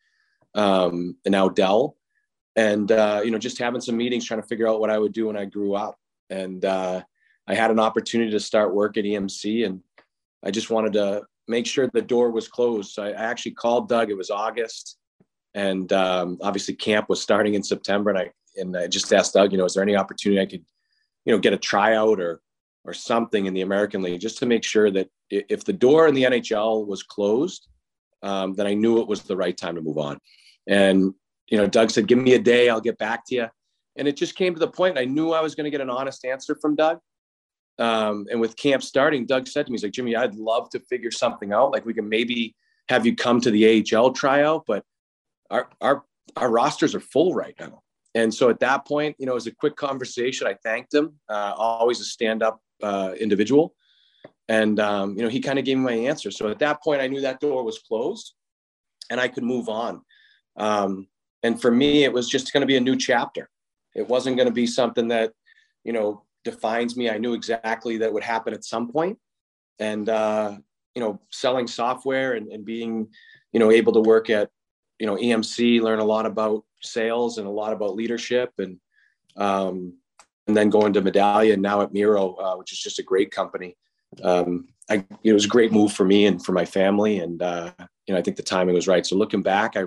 um, 0.55 1.17
and 1.25 1.33
now 1.33 1.49
dell 1.49 1.97
and 2.57 2.93
uh, 2.93 3.21
you 3.25 3.31
know 3.31 3.39
just 3.39 3.59
having 3.59 3.81
some 3.81 3.97
meetings 3.97 4.25
trying 4.25 4.41
to 4.41 4.47
figure 4.47 4.69
out 4.69 4.81
what 4.81 4.91
i 4.91 4.99
would 4.99 5.13
do 5.13 5.27
when 5.27 5.37
i 5.37 5.45
grew 5.45 5.75
up 5.75 5.97
and 6.31 6.65
uh, 6.65 7.03
i 7.49 7.55
had 7.55 7.71
an 7.71 7.81
opportunity 7.81 8.31
to 8.31 8.41
start 8.41 8.75
work 8.75 8.97
at 8.97 9.05
emc 9.05 9.67
and 9.67 9.81
I 10.45 10.51
just 10.51 10.71
wanted 10.71 10.93
to 10.93 11.23
make 11.49 11.67
sure 11.67 11.89
the 11.89 12.03
door 12.03 12.31
was 12.31 12.49
closed. 12.49 12.93
So 12.93 13.03
I, 13.03 13.13
actually 13.13 13.53
called 13.53 13.89
Doug. 13.89 14.11
It 14.11 14.17
was 14.17 14.31
August, 14.31 14.99
and 15.55 15.91
um, 15.93 16.39
obviously 16.43 16.75
camp 16.75 17.09
was 17.09 17.21
starting 17.21 17.55
in 17.55 17.63
September. 17.63 18.11
And 18.11 18.19
I 18.19 18.31
and 18.57 18.77
I 18.77 18.87
just 18.87 19.13
asked 19.13 19.35
Doug, 19.35 19.53
you 19.53 19.59
know, 19.59 19.65
is 19.65 19.75
there 19.75 19.83
any 19.83 19.97
opportunity 19.97 20.41
I 20.41 20.47
could, 20.47 20.65
you 21.25 21.33
know, 21.33 21.41
get 21.41 21.55
a 21.55 21.59
tryout 21.59 22.21
or 22.21 22.41
or 22.85 22.93
something 22.93 23.47
in 23.47 23.55
the 23.55 23.63
American 23.63 24.03
League 24.03 24.21
just 24.21 24.39
to 24.39 24.47
make 24.47 24.63
sure 24.63 24.91
that 24.91 25.09
if 25.31 25.65
the 25.65 25.73
door 25.73 26.07
in 26.07 26.15
the 26.15 26.25
NHL 26.25 26.87
was 26.87 27.03
closed, 27.03 27.67
um, 28.23 28.53
then 28.53 28.67
I 28.67 28.75
knew 28.75 29.01
it 29.01 29.09
was 29.09 29.23
the 29.23 29.37
right 29.37 29.57
time 29.57 29.75
to 29.77 29.81
move 29.81 29.97
on. 29.97 30.19
And 30.67 31.15
you 31.49 31.59
know, 31.59 31.67
Doug 31.67 31.91
said, 31.91 32.07
"Give 32.07 32.19
me 32.19 32.35
a 32.35 32.39
day, 32.39 32.69
I'll 32.69 32.81
get 32.81 32.99
back 32.99 33.27
to 33.27 33.35
you." 33.35 33.49
And 33.97 34.09
it 34.09 34.17
just 34.17 34.35
came 34.35 34.55
to 34.55 34.61
the 34.61 34.69
point. 34.69 34.99
I 34.99 35.05
knew 35.05 35.33
I 35.33 35.41
was 35.41 35.55
going 35.55 35.65
to 35.65 35.71
get 35.71 35.81
an 35.81 35.91
honest 35.91 36.25
answer 36.25 36.57
from 36.61 36.75
Doug. 36.75 36.99
Um, 37.79 38.27
and 38.31 38.41
with 38.41 38.57
camp 38.57 38.83
starting, 38.83 39.27
Doug 39.27 39.49
said 39.49 39.67
to 39.67 39.73
me, 39.73 39.75
he's 39.75 39.83
like, 39.83 39.93
Jimmy, 39.93 40.15
I'd 40.17 40.35
love 40.35 40.71
to 40.71 40.81
figure 40.81 41.11
something 41.11 41.53
out. 41.53 41.73
Like 41.73 41.85
we 41.85 41.95
can 41.95 42.09
maybe 42.09 42.55
have 42.89 43.07
you 43.07 43.17
come 43.17 43.41
to 43.41 43.51
the 43.51 43.85
AHL 43.95 44.13
tryout, 44.13 44.65
but 44.67 44.85
our, 45.51 45.69
our, 45.81 46.05
our 46.37 46.51
rosters 46.51 46.95
are 46.95 47.01
full 47.01 47.35
right 47.35 47.55
now. 47.59 47.83
And 48.15 48.33
so 48.33 48.49
at 48.49 48.61
that 48.61 48.87
point, 48.87 49.17
you 49.19 49.27
know, 49.27 49.33
it 49.33 49.37
was 49.37 49.49
a 49.49 49.55
quick 49.55 49.75
conversation. 49.77 50.47
I 50.47 50.55
thanked 50.63 50.95
him, 50.95 51.15
uh, 51.29 51.55
always 51.57 52.01
a 52.01 52.05
stand 52.05 52.43
up 52.43 52.61
uh, 52.83 53.13
individual. 53.19 53.75
And, 54.49 54.79
um, 54.79 55.17
you 55.17 55.23
know, 55.23 55.29
he 55.29 55.41
kind 55.41 55.59
of 55.59 55.65
gave 55.65 55.79
me 55.79 55.85
my 55.85 55.93
answer. 56.09 56.31
So 56.31 56.49
at 56.49 56.61
that 56.61 56.83
point, 56.83 57.01
I 57.01 57.09
knew 57.09 57.23
that 57.23 57.41
door 57.41 57.65
was 57.65 57.79
closed 57.81 58.35
and 59.11 59.21
I 59.21 59.27
could 59.27 59.43
move 59.43 59.69
on. 59.69 60.03
Um, 60.57 61.09
and 61.43 61.61
for 61.61 61.71
me, 61.71 62.05
it 62.05 62.13
was 62.13 62.29
just 62.29 62.53
going 62.53 62.63
to 62.63 62.67
be 62.67 62.77
a 62.77 62.81
new 62.81 62.97
chapter. 62.97 63.51
It 63.95 64.09
wasn't 64.09 64.37
going 64.37 64.49
to 64.49 64.55
be 64.55 64.67
something 64.67 65.09
that, 65.09 65.33
you 65.85 65.93
know, 65.93 66.23
defines 66.43 66.97
me. 66.97 67.11
I 67.11 67.19
knew 67.19 67.35
exactly 67.35 67.99
that 67.99 68.13
would 68.13 68.25
happen 68.25 68.55
at 68.55 68.65
some 68.65 68.91
point. 68.91 69.19
And, 69.79 70.09
uh, 70.09 70.57
you 70.95 71.03
know, 71.03 71.21
selling 71.31 71.67
software 71.67 72.35
and, 72.35 72.49
and 72.49 72.65
being, 72.65 73.09
you 73.53 73.61
know, 73.61 73.71
able 73.71 73.93
to 73.93 74.01
work 74.01 74.31
at, 74.31 74.51
you 74.99 75.07
know, 75.07 75.17
EMC, 75.17 75.81
learn 75.81 75.99
a 75.99 76.05
lot 76.05 76.27
about 76.27 76.65
sales 76.81 77.39
and 77.39 77.47
a 77.47 77.51
lot 77.51 77.73
about 77.73 77.97
leadership 77.97 78.53
and, 78.59 78.79
um, 79.37 79.99
and 80.47 80.57
then 80.57 80.71
going 80.71 80.93
to 80.93 81.03
Medallia 81.03 81.55
and 81.55 81.63
now 81.63 81.81
at 81.81 81.93
Miro, 81.93 82.35
uh, 82.35 82.57
which 82.57 82.73
is 82.73 82.79
just 82.79 82.99
a 82.99 83.03
great 83.03 83.31
company. 83.31 83.77
Um, 84.23 84.69
I, 84.89 85.05
it 85.25 85.33
was 85.33 85.47
a 85.47 85.49
great 85.49 85.73
move 85.73 85.93
for 85.93 86.05
me 86.05 86.27
and 86.27 86.45
for 86.45 86.53
my 86.53 86.65
family. 86.65 87.19
And, 87.19 87.43
uh, 87.43 87.73
you 88.07 88.15
know, 88.15 88.21
I 88.21 88.23
think 88.23 88.37
the 88.37 88.43
timing 88.43 88.75
was 88.75 88.87
right. 88.87 89.05
So 89.05 89.17
looking 89.17 89.43
back, 89.43 89.77
I 89.77 89.85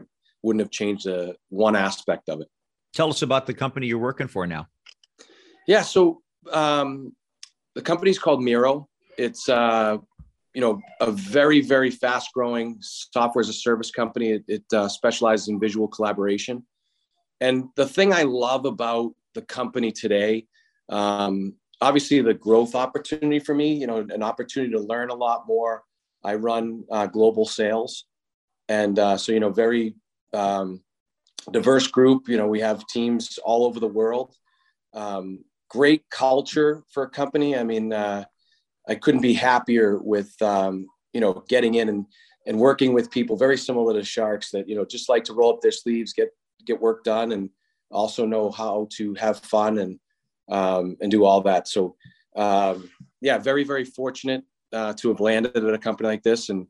wouldn't 0.48 0.62
have 0.62 0.72
changed 0.72 1.08
uh, 1.08 1.34
one 1.50 1.76
aspect 1.76 2.30
of 2.30 2.40
it. 2.40 2.48
Tell 2.94 3.10
us 3.10 3.22
about 3.22 3.46
the 3.46 3.54
company 3.54 3.88
you're 3.88 4.00
working 4.00 4.30
for 4.30 4.48
now. 4.48 4.68
Yeah. 5.68 5.82
So 5.82 6.22
um, 6.52 7.14
the 7.76 7.82
company's 7.82 8.18
called 8.18 8.42
Miro. 8.42 8.88
It's 9.18 9.50
uh, 9.50 9.98
you 10.54 10.62
know 10.62 10.80
a 11.02 11.12
very 11.12 11.62
very 11.62 11.92
fast 11.92 12.30
growing 12.34 12.78
software 12.80 13.42
as 13.42 13.50
a 13.50 13.54
service 13.54 13.92
company. 13.92 14.32
It, 14.32 14.44
it 14.48 14.64
uh, 14.74 14.88
specializes 14.88 15.50
in 15.50 15.60
visual 15.60 15.88
collaboration, 15.88 16.66
and 17.42 17.66
the 17.76 17.86
thing 17.86 18.14
I 18.14 18.24
love 18.24 18.66
about 18.66 19.12
the 19.36 19.42
company 19.42 19.92
today, 19.92 20.48
um, 20.90 21.54
obviously 21.82 22.22
the 22.22 22.34
growth 22.34 22.74
opportunity 22.74 23.40
for 23.40 23.54
me. 23.54 23.74
You 23.74 23.88
know, 23.88 23.98
an 24.10 24.24
opportunity 24.24 24.72
to 24.72 24.80
learn 24.80 25.10
a 25.10 25.16
lot 25.16 25.44
more. 25.48 25.84
I 26.24 26.36
run 26.36 26.84
uh, 26.92 27.08
global 27.08 27.46
sales, 27.46 28.06
and 28.70 28.98
uh, 28.98 29.18
so 29.18 29.32
you 29.34 29.40
know 29.40 29.52
very 29.52 29.96
um, 30.34 30.82
diverse 31.52 31.88
group. 31.88 32.28
You 32.28 32.38
know, 32.38 32.48
we 32.48 32.60
have 32.60 32.88
teams 32.88 33.38
all 33.44 33.66
over 33.66 33.80
the 33.80 33.88
world. 33.88 34.36
Um, 34.94 35.44
great 35.70 36.04
culture 36.10 36.84
for 36.92 37.04
a 37.04 37.10
company. 37.10 37.58
I 37.58 37.64
mean, 37.64 37.94
uh, 37.94 38.26
I 38.88 38.96
couldn't 38.96 39.22
be 39.22 39.34
happier 39.34 40.00
with 40.00 40.34
um, 40.42 40.88
you 41.14 41.22
know 41.22 41.44
getting 41.48 41.76
in 41.76 41.90
and 41.90 42.06
and 42.46 42.58
working 42.58 42.94
with 42.94 43.12
people 43.12 43.36
very 43.36 43.58
similar 43.58 43.94
to 43.94 44.04
Sharks 44.04 44.52
that 44.52 44.68
you 44.68 44.76
know 44.76 44.86
just 44.86 45.10
like 45.10 45.24
to 45.26 45.34
roll 45.34 45.54
up 45.54 45.62
their 45.62 45.72
sleeves, 45.72 46.14
get 46.14 46.30
get 46.66 46.82
work 46.82 47.04
done, 47.04 47.32
and 47.32 47.50
also 47.92 48.26
know 48.26 48.52
how 48.52 48.88
to 48.98 49.14
have 49.16 49.40
fun 49.40 49.80
and 49.80 50.00
um, 50.50 50.98
and 51.02 51.12
do 51.12 51.26
all 51.26 51.42
that. 51.42 51.68
So 51.68 51.96
um, 52.36 52.90
yeah, 53.22 53.38
very 53.38 53.64
very 53.64 53.86
fortunate 53.86 54.44
uh, 54.72 54.94
to 54.94 55.10
have 55.10 55.20
landed 55.20 55.56
at 55.56 55.74
a 55.74 55.78
company 55.78 56.08
like 56.08 56.24
this, 56.24 56.50
and 56.50 56.68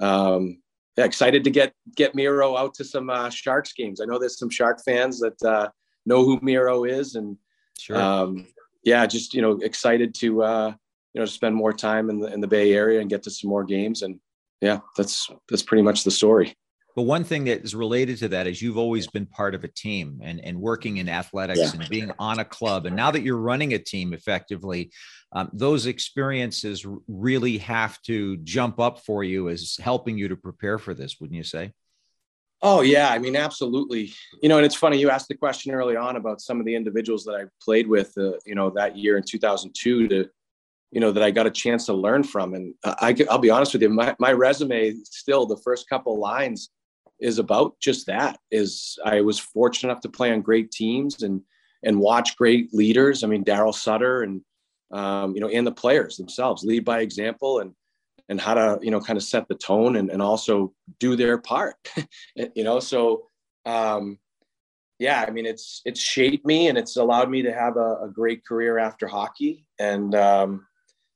um, 0.00 0.60
yeah, 1.00 1.06
excited 1.06 1.44
to 1.44 1.50
get 1.50 1.72
get 1.96 2.14
Miro 2.14 2.56
out 2.56 2.74
to 2.74 2.84
some 2.84 3.10
uh, 3.10 3.30
Sharks 3.30 3.72
games. 3.72 4.00
I 4.00 4.04
know 4.04 4.18
there's 4.18 4.38
some 4.38 4.50
Shark 4.50 4.80
fans 4.84 5.20
that 5.20 5.42
uh, 5.42 5.68
know 6.06 6.24
who 6.24 6.38
Miro 6.42 6.84
is 6.84 7.14
and 7.14 7.36
Sure. 7.80 7.96
Um, 7.96 8.46
yeah, 8.84 9.06
just 9.06 9.32
you 9.34 9.40
know, 9.40 9.52
excited 9.52 10.14
to 10.16 10.42
uh, 10.42 10.74
you 11.14 11.20
know 11.20 11.24
spend 11.24 11.54
more 11.54 11.72
time 11.72 12.10
in 12.10 12.20
the 12.20 12.32
in 12.32 12.40
the 12.40 12.46
Bay 12.46 12.72
Area 12.72 13.00
and 13.00 13.08
get 13.08 13.22
to 13.22 13.30
some 13.30 13.48
more 13.48 13.64
games. 13.64 14.02
And 14.02 14.20
yeah, 14.60 14.80
that's 14.96 15.30
that's 15.48 15.62
pretty 15.62 15.82
much 15.82 16.04
the 16.04 16.10
story. 16.10 16.54
But 17.00 17.06
one 17.06 17.24
thing 17.24 17.44
that 17.44 17.64
is 17.64 17.74
related 17.74 18.18
to 18.18 18.28
that 18.28 18.46
is 18.46 18.60
you've 18.60 18.76
always 18.76 19.06
been 19.06 19.24
part 19.24 19.54
of 19.54 19.64
a 19.64 19.68
team 19.68 20.20
and, 20.22 20.38
and 20.44 20.60
working 20.60 20.98
in 20.98 21.08
athletics 21.08 21.58
yeah. 21.58 21.70
and 21.72 21.88
being 21.88 22.12
on 22.18 22.40
a 22.40 22.44
club. 22.44 22.84
And 22.84 22.94
now 22.94 23.10
that 23.10 23.22
you're 23.22 23.38
running 23.38 23.72
a 23.72 23.78
team 23.78 24.12
effectively, 24.12 24.90
um, 25.32 25.48
those 25.54 25.86
experiences 25.86 26.84
really 27.08 27.56
have 27.56 27.98
to 28.02 28.36
jump 28.44 28.78
up 28.78 29.00
for 29.00 29.24
you 29.24 29.48
as 29.48 29.78
helping 29.80 30.18
you 30.18 30.28
to 30.28 30.36
prepare 30.36 30.76
for 30.76 30.92
this, 30.92 31.18
wouldn't 31.18 31.38
you 31.38 31.42
say? 31.42 31.72
Oh 32.60 32.82
yeah, 32.82 33.08
I 33.08 33.18
mean 33.18 33.34
absolutely. 33.34 34.12
You 34.42 34.50
know, 34.50 34.58
and 34.58 34.66
it's 34.66 34.74
funny 34.74 34.98
you 34.98 35.08
asked 35.08 35.28
the 35.28 35.36
question 35.36 35.72
early 35.72 35.96
on 35.96 36.16
about 36.16 36.42
some 36.42 36.60
of 36.60 36.66
the 36.66 36.74
individuals 36.74 37.24
that 37.24 37.34
I 37.34 37.44
played 37.62 37.88
with. 37.88 38.12
Uh, 38.18 38.32
you 38.44 38.54
know, 38.54 38.68
that 38.76 38.98
year 38.98 39.16
in 39.16 39.22
2002 39.26 40.06
to, 40.08 40.28
you 40.90 41.00
know, 41.00 41.12
that 41.12 41.22
I 41.22 41.30
got 41.30 41.46
a 41.46 41.50
chance 41.50 41.86
to 41.86 41.94
learn 41.94 42.24
from. 42.24 42.52
And 42.52 42.74
I, 42.84 43.16
I'll 43.30 43.38
be 43.38 43.48
honest 43.48 43.72
with 43.72 43.80
you, 43.80 43.88
my 43.88 44.14
my 44.18 44.34
resume 44.34 44.92
still 45.04 45.46
the 45.46 45.56
first 45.64 45.88
couple 45.88 46.18
lines 46.18 46.68
is 47.20 47.38
about 47.38 47.78
just 47.80 48.06
that. 48.06 48.38
Is 48.50 48.98
I 49.04 49.20
was 49.20 49.38
fortunate 49.38 49.90
enough 49.90 50.02
to 50.02 50.08
play 50.08 50.32
on 50.32 50.40
great 50.40 50.70
teams 50.70 51.22
and 51.22 51.42
and 51.82 51.98
watch 51.98 52.36
great 52.36 52.72
leaders. 52.74 53.24
I 53.24 53.26
mean, 53.26 53.44
Darryl 53.44 53.74
Sutter 53.74 54.22
and 54.22 54.42
um, 54.92 55.34
you 55.34 55.40
know, 55.40 55.48
and 55.48 55.66
the 55.66 55.72
players 55.72 56.16
themselves 56.16 56.64
lead 56.64 56.84
by 56.84 57.00
example 57.00 57.60
and 57.60 57.74
and 58.30 58.40
how 58.40 58.54
to 58.54 58.78
you 58.80 58.90
know 58.90 59.00
kind 59.00 59.18
of 59.18 59.22
set 59.22 59.46
the 59.48 59.54
tone 59.54 59.96
and, 59.96 60.08
and 60.08 60.22
also 60.22 60.72
do 60.98 61.16
their 61.16 61.36
part 61.36 61.74
you 62.54 62.64
know 62.64 62.80
so 62.80 63.26
um 63.66 64.18
yeah 64.98 65.24
i 65.26 65.30
mean 65.30 65.44
it's 65.44 65.82
it's 65.84 66.00
shaped 66.00 66.46
me 66.46 66.68
and 66.68 66.78
it's 66.78 66.96
allowed 66.96 67.28
me 67.28 67.42
to 67.42 67.52
have 67.52 67.76
a, 67.76 67.96
a 68.04 68.10
great 68.10 68.46
career 68.46 68.78
after 68.78 69.06
hockey 69.06 69.66
and 69.78 70.14
um 70.14 70.64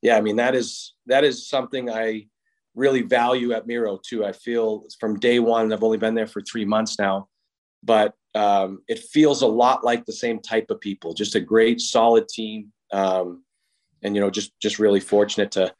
yeah 0.02 0.16
i 0.16 0.20
mean 0.20 0.36
that 0.36 0.54
is 0.54 0.94
that 1.06 1.24
is 1.24 1.48
something 1.48 1.88
i 1.88 2.26
really 2.74 3.02
value 3.02 3.52
at 3.52 3.66
miro 3.66 3.98
too 4.04 4.24
i 4.24 4.32
feel 4.32 4.84
from 4.98 5.18
day 5.18 5.38
one 5.38 5.72
i've 5.72 5.84
only 5.84 5.98
been 5.98 6.14
there 6.14 6.26
for 6.26 6.40
three 6.42 6.64
months 6.64 6.98
now 6.98 7.28
but 7.82 8.14
um, 8.36 8.80
it 8.88 8.98
feels 8.98 9.42
a 9.42 9.46
lot 9.46 9.84
like 9.84 10.04
the 10.06 10.12
same 10.12 10.40
type 10.40 10.66
of 10.70 10.80
people 10.80 11.14
just 11.14 11.36
a 11.36 11.40
great 11.40 11.80
solid 11.80 12.26
team 12.28 12.72
um, 12.92 13.44
and 14.02 14.14
you 14.14 14.20
know 14.20 14.30
just 14.30 14.52
just 14.60 14.78
really 14.78 15.00
fortunate 15.00 15.52
to 15.52 15.72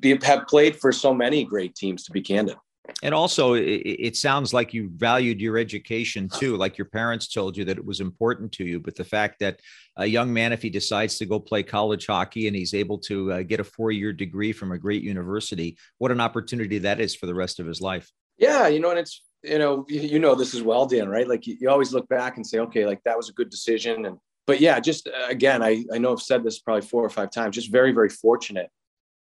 be, 0.00 0.18
have 0.22 0.46
played 0.46 0.76
for 0.76 0.92
so 0.92 1.12
many 1.14 1.44
great 1.44 1.74
teams, 1.74 2.04
to 2.04 2.12
be 2.12 2.22
candid. 2.22 2.56
And 3.02 3.14
also, 3.14 3.54
it, 3.54 3.62
it, 3.62 4.16
sounds 4.16 4.52
like 4.52 4.74
you 4.74 4.90
valued 4.94 5.40
your 5.40 5.56
education 5.56 6.28
too. 6.28 6.56
Like 6.56 6.76
your 6.76 6.84
parents 6.86 7.28
told 7.28 7.56
you 7.56 7.64
that 7.64 7.78
it 7.78 7.84
was 7.84 8.00
important 8.00 8.52
to 8.52 8.64
you. 8.64 8.78
But 8.78 8.94
the 8.94 9.04
fact 9.04 9.38
that 9.40 9.60
a 9.96 10.06
young 10.06 10.32
man, 10.32 10.52
if 10.52 10.60
he 10.60 10.68
decides 10.68 11.16
to 11.18 11.26
go 11.26 11.40
play 11.40 11.62
college 11.62 12.06
hockey 12.06 12.46
and 12.46 12.54
he's 12.54 12.74
able 12.74 12.98
to 12.98 13.32
uh, 13.32 13.42
get 13.42 13.60
a 13.60 13.64
four 13.64 13.90
year 13.90 14.12
degree 14.12 14.52
from 14.52 14.72
a 14.72 14.78
great 14.78 15.02
university, 15.02 15.78
what 15.98 16.10
an 16.10 16.20
opportunity 16.20 16.78
that 16.78 17.00
is 17.00 17.14
for 17.14 17.26
the 17.26 17.34
rest 17.34 17.58
of 17.58 17.66
his 17.66 17.80
life. 17.80 18.10
Yeah. 18.36 18.68
You 18.68 18.80
know, 18.80 18.90
and 18.90 18.98
it's, 18.98 19.22
you 19.42 19.58
know, 19.58 19.86
you 19.88 20.18
know 20.18 20.34
this 20.34 20.54
as 20.54 20.62
well, 20.62 20.86
Dan, 20.86 21.08
right? 21.08 21.28
Like 21.28 21.46
you, 21.46 21.56
you 21.60 21.70
always 21.70 21.92
look 21.92 22.08
back 22.08 22.36
and 22.36 22.46
say, 22.46 22.58
okay, 22.58 22.84
like 22.84 23.02
that 23.04 23.16
was 23.16 23.30
a 23.30 23.32
good 23.32 23.50
decision. 23.50 24.04
And, 24.04 24.18
but 24.46 24.60
yeah, 24.60 24.78
just 24.78 25.08
uh, 25.08 25.28
again, 25.28 25.62
I, 25.62 25.84
I 25.92 25.98
know 25.98 26.12
I've 26.12 26.20
said 26.20 26.44
this 26.44 26.58
probably 26.58 26.86
four 26.86 27.04
or 27.04 27.10
five 27.10 27.30
times, 27.30 27.54
just 27.54 27.72
very, 27.72 27.92
very 27.92 28.10
fortunate 28.10 28.70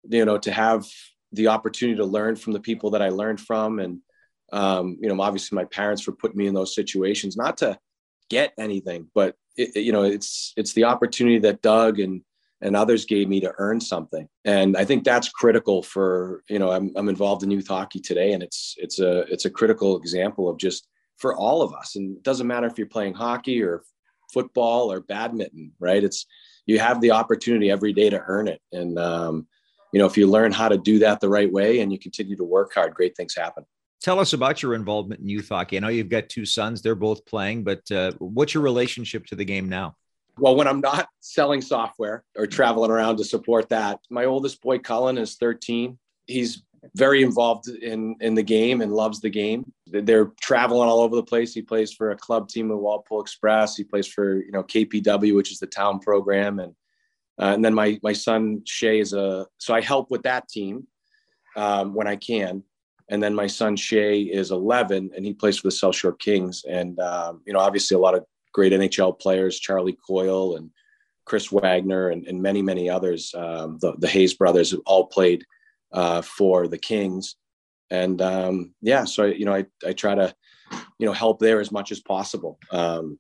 you 0.09 0.25
know 0.25 0.39
to 0.39 0.53
have 0.53 0.87
the 1.35 1.49
opportunity 1.49 1.97
to 1.99 2.05
learn 2.05 2.37
from 2.37 2.53
the 2.53 2.61
people 2.61 2.91
that 2.91 3.03
I 3.03 3.09
learned 3.11 3.41
from. 3.41 3.79
And 3.79 4.01
um, 4.53 4.99
you 5.01 5.09
know 5.09 5.21
obviously 5.21 5.57
my 5.57 5.65
parents 5.65 6.03
for 6.03 6.13
putting 6.13 6.39
me 6.39 6.47
in 6.47 6.55
those 6.55 6.75
situations 6.75 7.37
not 7.37 7.57
to 7.59 7.79
get 8.31 8.53
anything 8.59 9.07
but 9.15 9.37
it, 9.57 9.77
you 9.77 9.93
know 9.93 10.05
it's 10.05 10.53
it's 10.57 10.73
the 10.73 10.85
opportunity 10.85 11.39
that 11.39 11.63
Doug 11.63 11.99
and 12.01 12.23
and 12.61 12.75
others 12.75 13.05
gave 13.05 13.29
me 13.29 13.41
to 13.41 13.53
earn 13.59 13.79
something. 13.79 14.27
And 14.47 14.75
I 14.77 14.87
think 14.87 15.05
that's 15.05 15.29
critical 15.29 15.83
for 15.83 16.43
you 16.49 16.59
know 16.59 16.71
I'm, 16.71 16.93
I'm 16.97 17.09
involved 17.09 17.43
in 17.43 17.51
youth 17.51 17.69
hockey 17.69 18.01
today 18.01 18.33
and 18.33 18.43
it's 18.43 18.75
it's 18.79 18.99
a 18.99 19.21
it's 19.33 19.45
a 19.45 19.51
critical 19.51 19.99
example 19.99 20.49
of 20.49 20.57
just 20.59 20.89
for 21.19 21.37
all 21.37 21.63
of 21.63 21.73
us. 21.75 21.97
And 21.97 22.17
it 22.17 22.23
doesn't 22.23 22.47
matter 22.47 22.67
if 22.67 22.79
you're 22.79 22.87
playing 22.87 23.15
hockey 23.15 23.63
or 23.63 23.85
football 24.33 24.91
or 24.91 25.01
badminton 25.01 25.73
right? 25.79 26.03
It's 26.03 26.27
you 26.67 26.79
have 26.79 27.01
the 27.01 27.13
opportunity 27.13 27.71
every 27.71 27.93
day 27.93 28.09
to 28.11 28.23
earn 28.27 28.49
it. 28.49 28.61
And 28.73 28.99
um, 28.99 29.47
you 29.95 30.01
know, 30.01 30.07
if 30.07 30.17
you 30.17 30.27
learn 30.27 30.51
how 30.51 30.69
to 30.69 30.77
do 30.77 30.99
that 30.99 31.21
the 31.21 31.29
right 31.29 31.51
way 31.51 31.79
and 31.79 31.93
you 31.93 32.01
continue 32.01 32.35
to 32.35 32.43
work 32.43 32.75
hard, 32.75 32.93
great 32.95 33.17
things 33.17 33.37
happen. 33.37 33.65
Tell 34.03 34.19
us 34.19 34.33
about 34.33 34.61
your 34.61 34.75
involvement 34.75 35.21
in 35.21 35.29
youth 35.29 35.49
hockey. 35.49 35.77
I 35.77 35.81
know 35.81 35.89
you've 35.89 36.09
got 36.09 36.29
two 36.29 36.45
sons; 36.45 36.83
they're 36.83 36.97
both 36.97 37.25
playing. 37.25 37.63
But 37.63 37.89
uh, 37.93 38.11
what's 38.19 38.55
your 38.55 38.65
relationship 38.65 39.25
to 39.27 39.37
the 39.37 39.45
game 39.45 39.69
now? 39.69 39.95
Well, 40.37 40.57
when 40.57 40.67
I'm 40.67 40.81
not 40.81 41.09
selling 41.21 41.63
software 41.63 42.25
or 42.37 42.49
traveling 42.49 42.91
around 42.91 43.19
to 43.19 43.25
support 43.25 43.69
that, 43.69 44.01
my 44.11 44.25
oldest 44.25 44.61
boy 44.61 44.81
Cullen 44.81 45.17
is 45.17 45.37
13. 45.37 45.97
He's 46.27 46.65
very 46.97 47.23
involved 47.23 47.69
in 47.69 48.17
in 48.21 48.35
the 48.35 48.43
game 48.43 48.81
and 48.81 48.93
loves 48.93 49.21
the 49.21 49.31
game. 49.31 49.73
They're 49.87 50.33
traveling 50.41 50.89
all 50.89 51.03
over 51.03 51.15
the 51.15 51.23
place. 51.23 51.55
He 51.55 51.63
plays 51.63 51.93
for 51.93 52.11
a 52.11 52.17
club 52.17 52.49
team 52.49 52.73
of 52.73 52.81
Walpole 52.81 53.21
Express. 53.21 53.77
He 53.77 53.85
plays 53.85 54.09
for 54.09 54.43
you 54.43 54.51
know 54.51 54.65
KPW, 54.65 55.37
which 55.37 55.53
is 55.53 55.61
the 55.61 55.69
town 55.69 56.01
program, 56.01 56.59
and 56.59 56.75
uh, 57.41 57.53
and 57.55 57.65
then 57.65 57.75
my 57.75 57.99
my 58.03 58.13
son 58.13 58.63
Shay 58.65 59.01
is 59.01 59.13
a 59.13 59.47
so 59.59 59.75
I 59.75 59.81
help 59.81 60.11
with 60.11 60.23
that 60.23 60.49
team 60.49 60.87
um, 61.57 61.95
when 61.95 62.07
I 62.07 62.17
can. 62.17 62.63
And 63.11 63.23
then 63.23 63.35
my 63.35 63.47
son 63.47 63.77
Shay 63.77 64.23
is 64.23 64.51
11 64.51 65.11
and 65.15 65.27
he 65.27 65.35
plays 65.35 65.59
for 65.59 65.69
the 65.69 65.73
South 65.73 65.95
Shore 65.95 66.15
Kings. 66.15 66.65
And 66.69 66.99
um, 67.01 67.43
you 67.47 67.53
know, 67.53 67.59
obviously 67.59 67.97
a 67.97 68.01
lot 68.01 68.15
of 68.15 68.25
great 68.53 68.73
NHL 68.73 69.19
players, 69.19 69.61
Charlie 69.61 69.99
Coyle 70.07 70.57
and 70.57 70.71
Chris 71.27 71.51
Wagner 71.51 72.11
and, 72.11 72.27
and 72.27 72.41
many 72.41 72.63
many 72.63 72.89
others. 72.89 73.35
Um, 73.35 73.79
the 73.81 73.95
the 73.99 74.09
Hayes 74.09 74.35
brothers 74.35 74.71
have 74.71 74.81
all 74.87 75.07
played 75.07 75.45
uh, 75.93 76.23
for 76.23 76.69
the 76.69 76.79
Kings. 76.79 77.37
And 77.91 78.23
um, 78.23 78.75
yeah, 78.81 79.05
so 79.05 79.25
you 79.25 79.45
know, 79.45 79.55
I 79.55 79.67
I 79.87 79.93
try 79.93 80.15
to 80.15 80.35
you 80.99 81.07
know 81.07 81.13
help 81.13 81.41
there 81.41 81.61
as 81.61 81.73
much 81.73 81.93
as 81.93 82.01
possible. 82.01 82.59
Um, 82.71 83.19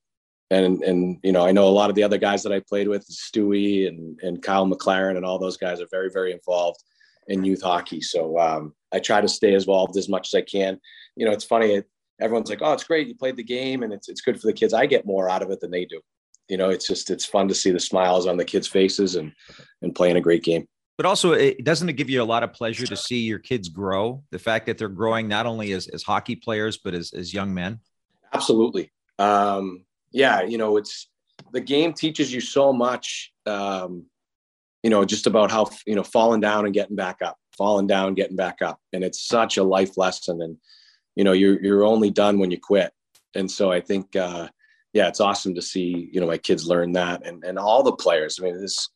and 0.51 0.83
and 0.83 1.19
you 1.23 1.33
know 1.33 1.47
I 1.47 1.53
know 1.53 1.67
a 1.67 1.71
lot 1.71 1.91
of 1.91 1.97
the 1.97 2.03
other 2.03 2.19
guys 2.19 2.43
that 2.43 2.53
I 2.53 2.61
played 2.61 2.89
with, 2.89 3.07
Stewie 3.09 3.89
and 3.89 4.19
and 4.23 4.43
Kyle 4.43 4.67
McLaren 4.67 5.17
and 5.17 5.25
all 5.25 5.39
those 5.39 5.57
guys 5.57 5.81
are 5.81 5.89
very 5.91 6.11
very 6.11 6.33
involved 6.33 6.83
in 7.29 7.45
youth 7.45 7.63
hockey. 7.63 8.01
So 8.01 8.39
um, 8.39 8.75
I 8.93 8.99
try 8.99 9.21
to 9.21 9.29
stay 9.29 9.55
involved 9.55 9.97
as 9.97 10.09
much 10.09 10.29
as 10.29 10.39
I 10.39 10.43
can. 10.43 10.79
You 11.17 11.27
know, 11.27 11.33
it's 11.33 11.45
funny. 11.45 11.83
Everyone's 12.21 12.51
like, 12.51 12.61
"Oh, 12.63 12.73
it's 12.73 12.85
great 12.85 13.09
you 13.09 13.15
played 13.15 13.37
the 13.37 13.45
game 13.45 13.83
and 13.83 13.93
it's 13.93 14.09
it's 14.09 14.21
good 14.21 14.41
for 14.41 14.47
the 14.47 14.53
kids." 14.53 14.75
I 14.75 14.87
get 14.87 15.07
more 15.07 15.29
out 15.29 15.43
of 15.43 15.51
it 15.51 15.61
than 15.61 15.71
they 15.71 15.85
do. 15.85 16.01
You 16.49 16.59
know, 16.59 16.69
it's 16.69 16.87
just 16.87 17.11
it's 17.11 17.25
fun 17.25 17.49
to 17.49 17.55
see 17.55 17.71
the 17.71 17.81
smiles 17.81 18.27
on 18.27 18.37
the 18.37 18.45
kids' 18.45 18.69
faces 18.69 19.17
and 19.17 19.33
and 19.83 19.95
playing 19.95 20.17
a 20.17 20.21
great 20.21 20.45
game. 20.45 20.67
But 20.97 21.07
also, 21.07 21.33
it 21.33 21.65
doesn't 21.65 21.89
it 21.89 21.95
give 21.95 22.09
you 22.09 22.23
a 22.23 22.25
lot 22.25 22.45
of 22.45 22.53
pleasure 22.53 22.87
to 22.87 22.97
see 22.97 23.21
your 23.21 23.41
kids 23.41 23.69
grow? 23.69 24.23
The 24.31 24.39
fact 24.39 24.67
that 24.67 24.79
they're 24.79 24.89
growing 24.89 25.27
not 25.27 25.47
only 25.47 25.73
as, 25.73 25.89
as 25.89 26.05
hockey 26.05 26.37
players 26.37 26.79
but 26.79 26.95
as 26.95 27.13
as 27.13 27.35
young 27.35 27.53
men. 27.53 27.81
Absolutely. 28.33 28.93
Um, 29.19 29.85
yeah, 30.15 30.43
you 30.43 30.57
know, 30.57 30.77
it's 30.77 31.09
the 31.53 31.61
game 31.61 31.93
teaches 31.93 32.33
you 32.33 32.41
so 32.41 32.73
much, 32.73 33.33
um, 33.47 34.07
you 34.85 34.89
know, 34.89 35.05
just 35.05 35.27
about 35.27 35.51
how, 35.51 35.69
you 35.87 35.97
know, 35.97 36.05
falling 36.05 36.41
down 36.41 36.65
and 36.65 36.73
getting 36.73 36.95
back 36.95 37.21
up, 37.21 37.37
falling 37.59 37.89
down, 37.89 38.15
getting 38.15 38.37
back 38.37 38.63
up. 38.63 38.79
And 38.93 39.03
it's 39.03 39.27
such 39.27 39.57
a 39.57 39.65
life 39.65 39.99
lesson. 39.99 40.41
And, 40.41 40.57
you 41.17 41.25
know, 41.25 41.33
you're, 41.33 41.61
you're 41.61 41.85
only 41.85 42.11
done 42.11 42.39
when 42.39 42.53
you 42.53 42.61
quit. 42.61 42.93
And 43.35 43.51
so 43.51 43.73
I 43.73 43.81
think, 43.81 44.15
uh, 44.15 44.49
yeah, 44.93 45.09
it's 45.09 45.21
awesome 45.21 45.53
to 45.57 45.63
see, 45.63 46.09
you 46.13 46.21
know, 46.21 46.29
my 46.29 46.39
kids 46.39 46.69
learn 46.69 46.93
that 46.93 47.27
and, 47.27 47.43
and 47.43 47.59
all 47.59 47.83
the 47.83 47.97
players. 47.97 48.39
I 48.39 48.45
mean, 48.45 48.55
it's, 48.63 48.89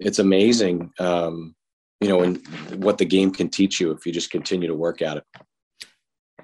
it's 0.00 0.20
amazing, 0.20 0.90
um, 0.98 1.54
you 2.00 2.08
know, 2.08 2.22
and 2.22 2.42
what 2.82 2.96
the 2.96 3.04
game 3.04 3.30
can 3.30 3.50
teach 3.50 3.78
you 3.78 3.90
if 3.90 4.06
you 4.06 4.12
just 4.12 4.30
continue 4.30 4.68
to 4.68 4.74
work 4.74 5.02
at 5.02 5.18
it 5.18 5.24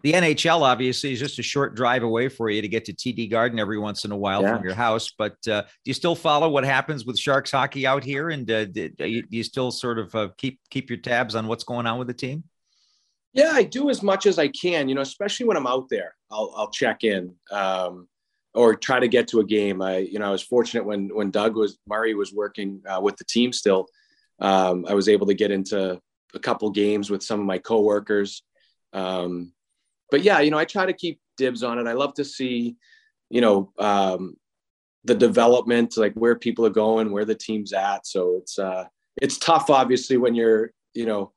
the 0.02 0.12
NHL 0.12 0.62
obviously 0.62 1.12
is 1.12 1.18
just 1.18 1.38
a 1.38 1.42
short 1.42 1.74
drive 1.74 2.02
away 2.02 2.28
for 2.28 2.50
you 2.50 2.62
to 2.62 2.68
get 2.68 2.84
to 2.87 2.92
TD 2.92 3.30
Garden 3.30 3.58
every 3.58 3.78
once 3.78 4.04
in 4.04 4.12
a 4.12 4.16
while 4.16 4.42
yeah. 4.42 4.56
from 4.56 4.64
your 4.64 4.74
house. 4.74 5.11
But 5.16 5.37
uh, 5.48 5.62
do 5.62 5.68
you 5.84 5.94
still 5.94 6.14
follow 6.14 6.48
what 6.48 6.64
happens 6.64 7.04
with 7.04 7.18
Sharks 7.18 7.50
hockey 7.50 7.87
out 7.87 8.04
here, 8.04 8.30
and 8.30 8.50
uh, 8.50 8.64
do, 8.66 8.90
you, 8.98 9.22
do, 9.22 9.37
you, 9.37 9.42
still 9.42 9.70
sort 9.70 9.98
of 9.98 10.14
uh, 10.14 10.28
keep 10.37 10.61
keep 10.70 10.90
your 10.90 10.98
tabs 10.98 11.34
on 11.34 11.46
what's 11.46 11.64
going 11.64 11.87
on 11.87 11.98
with 11.98 12.08
the 12.08 12.14
team? 12.14 12.44
Yeah, 13.32 13.50
I 13.52 13.62
do 13.62 13.90
as 13.90 14.02
much 14.02 14.26
as 14.26 14.38
I 14.38 14.48
can. 14.48 14.88
You 14.88 14.94
know, 14.94 15.02
especially 15.02 15.46
when 15.46 15.56
I'm 15.56 15.66
out 15.66 15.88
there, 15.88 16.14
I'll 16.30 16.52
I'll 16.56 16.70
check 16.70 17.04
in 17.04 17.34
um, 17.50 18.08
or 18.54 18.74
try 18.74 19.00
to 19.00 19.08
get 19.08 19.28
to 19.28 19.40
a 19.40 19.44
game. 19.44 19.82
I 19.82 19.98
you 19.98 20.18
know 20.18 20.28
I 20.28 20.30
was 20.30 20.42
fortunate 20.42 20.84
when 20.84 21.14
when 21.14 21.30
Doug 21.30 21.56
was 21.56 21.78
Murray 21.87 22.14
was 22.14 22.32
working 22.32 22.82
uh, 22.88 23.00
with 23.00 23.16
the 23.16 23.24
team 23.24 23.52
still. 23.52 23.87
Um, 24.40 24.87
I 24.88 24.94
was 24.94 25.08
able 25.08 25.26
to 25.26 25.34
get 25.34 25.50
into 25.50 26.00
a 26.34 26.38
couple 26.38 26.70
games 26.70 27.11
with 27.11 27.22
some 27.22 27.40
of 27.40 27.46
my 27.46 27.58
coworkers. 27.58 28.42
Um, 28.92 29.52
but 30.10 30.22
yeah, 30.22 30.40
you 30.40 30.50
know, 30.50 30.58
I 30.58 30.64
try 30.64 30.86
to 30.86 30.92
keep 30.92 31.20
dibs 31.36 31.62
on 31.62 31.78
it. 31.78 31.86
I 31.86 31.92
love 31.92 32.14
to 32.14 32.24
see, 32.24 32.76
you 33.30 33.40
know, 33.40 33.72
um, 33.78 34.36
the 35.04 35.14
development, 35.14 35.96
like 35.96 36.14
where 36.14 36.34
people 36.34 36.66
are 36.66 36.70
going, 36.70 37.12
where 37.12 37.24
the 37.24 37.34
team's 37.34 37.72
at. 37.72 38.06
So 38.06 38.36
it's 38.36 38.58
uh, 38.58 38.84
it's 39.20 39.38
tough, 39.38 39.70
obviously, 39.70 40.16
when 40.16 40.34
you're, 40.34 40.72
you 40.94 41.06
know, 41.06 41.32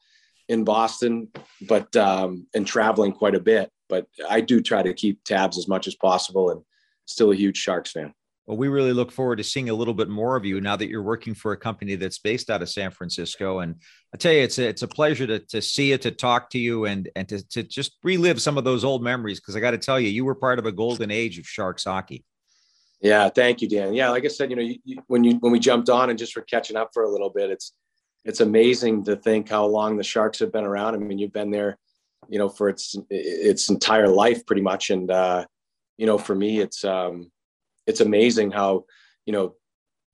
in 0.49 0.63
Boston, 0.63 1.29
but 1.67 1.95
um, 1.95 2.47
and 2.53 2.65
traveling 2.65 3.13
quite 3.13 3.36
a 3.36 3.39
bit. 3.39 3.71
But 3.88 4.07
I 4.29 4.41
do 4.41 4.62
try 4.62 4.84
to 4.84 4.93
keep 4.93 5.23
tabs 5.23 5.57
as 5.57 5.67
much 5.67 5.88
as 5.88 5.95
possible, 5.95 6.49
and 6.49 6.62
still 7.05 7.31
a 7.31 7.36
huge 7.36 7.57
Sharks 7.57 7.91
fan. 7.91 8.13
Well, 8.47 8.58
we 8.58 8.69
really 8.69 8.91
look 8.91 9.12
forward 9.12 9.38
to 9.38 9.43
seeing 9.43 9.69
a 9.69 9.73
little 9.73 9.93
bit 9.93 10.10
more 10.10 10.36
of 10.36 10.45
you 10.45 10.60
now 10.62 10.75
that 10.75 10.89
you're 10.89 11.04
working 11.04 11.36
for 11.36 11.51
a 11.51 11.58
company 11.58 11.95
that's 11.95 12.17
based 12.19 12.49
out 12.49 12.62
of 12.62 12.69
San 12.69 12.89
Francisco. 12.89 13.60
And 13.60 13.75
I 14.13 14.17
tell 14.17 14.34
you, 14.34 14.41
it's 14.41 14.58
a, 14.58 14.67
it's 14.67 14.82
a 14.82 14.88
pleasure 14.88 15.27
to, 15.27 15.39
to 15.39 15.62
see 15.62 15.91
you, 15.91 15.97
to 15.99 16.12
talk 16.12 16.49
to 16.51 16.60
you, 16.60 16.86
and 16.86 17.08
and 17.15 17.30
to, 17.30 17.47
to 17.49 17.63
just 17.63 17.97
relive 18.04 18.41
some 18.41 18.58
of 18.58 18.63
those 18.63 18.84
old 18.84 19.04
memories. 19.04 19.39
Because 19.39 19.56
I 19.56 19.60
got 19.60 19.71
to 19.71 19.77
tell 19.77 19.99
you, 19.99 20.10
you 20.10 20.25
were 20.25 20.36
part 20.36 20.60
of 20.60 20.65
a 20.65 20.71
golden 20.71 21.12
age 21.12 21.38
of 21.38 21.45
Sharks 21.45 21.84
hockey. 21.84 22.25
Yeah, 22.99 23.30
thank 23.30 23.62
you, 23.62 23.69
Dan. 23.69 23.93
Yeah, 23.93 24.10
like 24.10 24.25
I 24.25 24.27
said, 24.27 24.49
you 24.49 24.56
know, 24.56 24.62
you, 24.62 24.77
you, 24.84 25.04
when 25.08 25.23
you 25.23 25.36
when 25.36 25.51
we 25.51 25.60
jumped 25.60 25.89
on 25.89 26.10
and 26.10 26.19
just 26.19 26.36
were 26.36 26.43
catching 26.43 26.77
up 26.77 26.89
for 26.93 27.04
a 27.04 27.10
little 27.10 27.30
bit, 27.30 27.51
it's 27.51 27.73
it's 28.25 28.41
amazing 28.41 29.04
to 29.06 29.15
think 29.15 29.49
how 29.49 29.65
long 29.65 29.97
the 29.97 30.04
Sharks 30.04 30.39
have 30.39 30.51
been 30.51 30.65
around. 30.65 30.95
I 30.95 30.97
mean, 30.97 31.19
you've 31.19 31.34
been 31.34 31.51
there, 31.51 31.77
you 32.27 32.38
know, 32.38 32.49
for 32.49 32.69
its 32.69 32.95
its 33.10 33.69
entire 33.69 34.08
life 34.08 34.45
pretty 34.45 34.62
much, 34.62 34.89
and 34.89 35.10
uh, 35.10 35.45
you 35.97 36.06
know, 36.06 36.17
for 36.17 36.36
me, 36.36 36.60
it's 36.60 36.84
um, 36.84 37.32
it's 37.91 37.99
amazing 37.99 38.49
how 38.51 38.86
you 39.25 39.34
know 39.34 39.54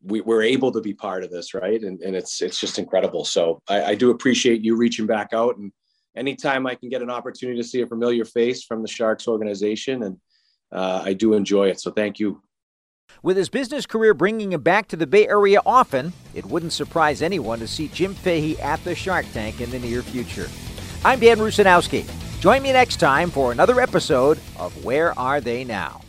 we, 0.03 0.21
we're 0.21 0.41
able 0.41 0.71
to 0.71 0.81
be 0.81 0.93
part 0.93 1.23
of 1.23 1.29
this 1.29 1.53
right 1.53 1.83
and, 1.83 2.01
and 2.01 2.15
it's 2.15 2.41
it's 2.41 2.59
just 2.59 2.79
incredible 2.79 3.23
so 3.23 3.61
I, 3.69 3.83
I 3.83 3.95
do 3.95 4.09
appreciate 4.09 4.63
you 4.63 4.75
reaching 4.75 5.05
back 5.05 5.29
out 5.31 5.57
and 5.57 5.71
anytime 6.15 6.65
i 6.65 6.73
can 6.73 6.89
get 6.89 7.03
an 7.03 7.11
opportunity 7.11 7.61
to 7.61 7.67
see 7.67 7.81
a 7.81 7.87
familiar 7.87 8.25
face 8.25 8.63
from 8.63 8.81
the 8.81 8.87
sharks 8.87 9.27
organization 9.27 10.03
and 10.03 10.17
uh, 10.71 11.03
i 11.05 11.13
do 11.13 11.33
enjoy 11.33 11.69
it 11.69 11.79
so 11.79 11.91
thank 11.91 12.19
you 12.19 12.41
with 13.23 13.37
his 13.37 13.49
business 13.49 13.85
career 13.85 14.13
bringing 14.13 14.53
him 14.53 14.61
back 14.61 14.87
to 14.89 14.97
the 14.97 15.07
Bay 15.07 15.27
Area 15.27 15.61
often, 15.65 16.11
it 16.35 16.45
wouldn't 16.45 16.73
surprise 16.73 17.21
anyone 17.21 17.57
to 17.59 17.67
see 17.67 17.87
Jim 17.87 18.13
Fahey 18.13 18.59
at 18.59 18.83
the 18.83 18.93
Shark 18.93 19.25
Tank 19.31 19.61
in 19.61 19.71
the 19.71 19.79
near 19.79 20.01
future. 20.01 20.49
I'm 21.05 21.19
Dan 21.19 21.37
Rusanowsky. 21.37 22.05
Join 22.41 22.61
me 22.61 22.71
next 22.71 22.97
time 22.97 23.31
for 23.31 23.51
another 23.51 23.79
episode 23.79 24.39
of 24.59 24.85
Where 24.85 25.17
Are 25.17 25.41
They 25.41 25.63
Now? 25.63 26.01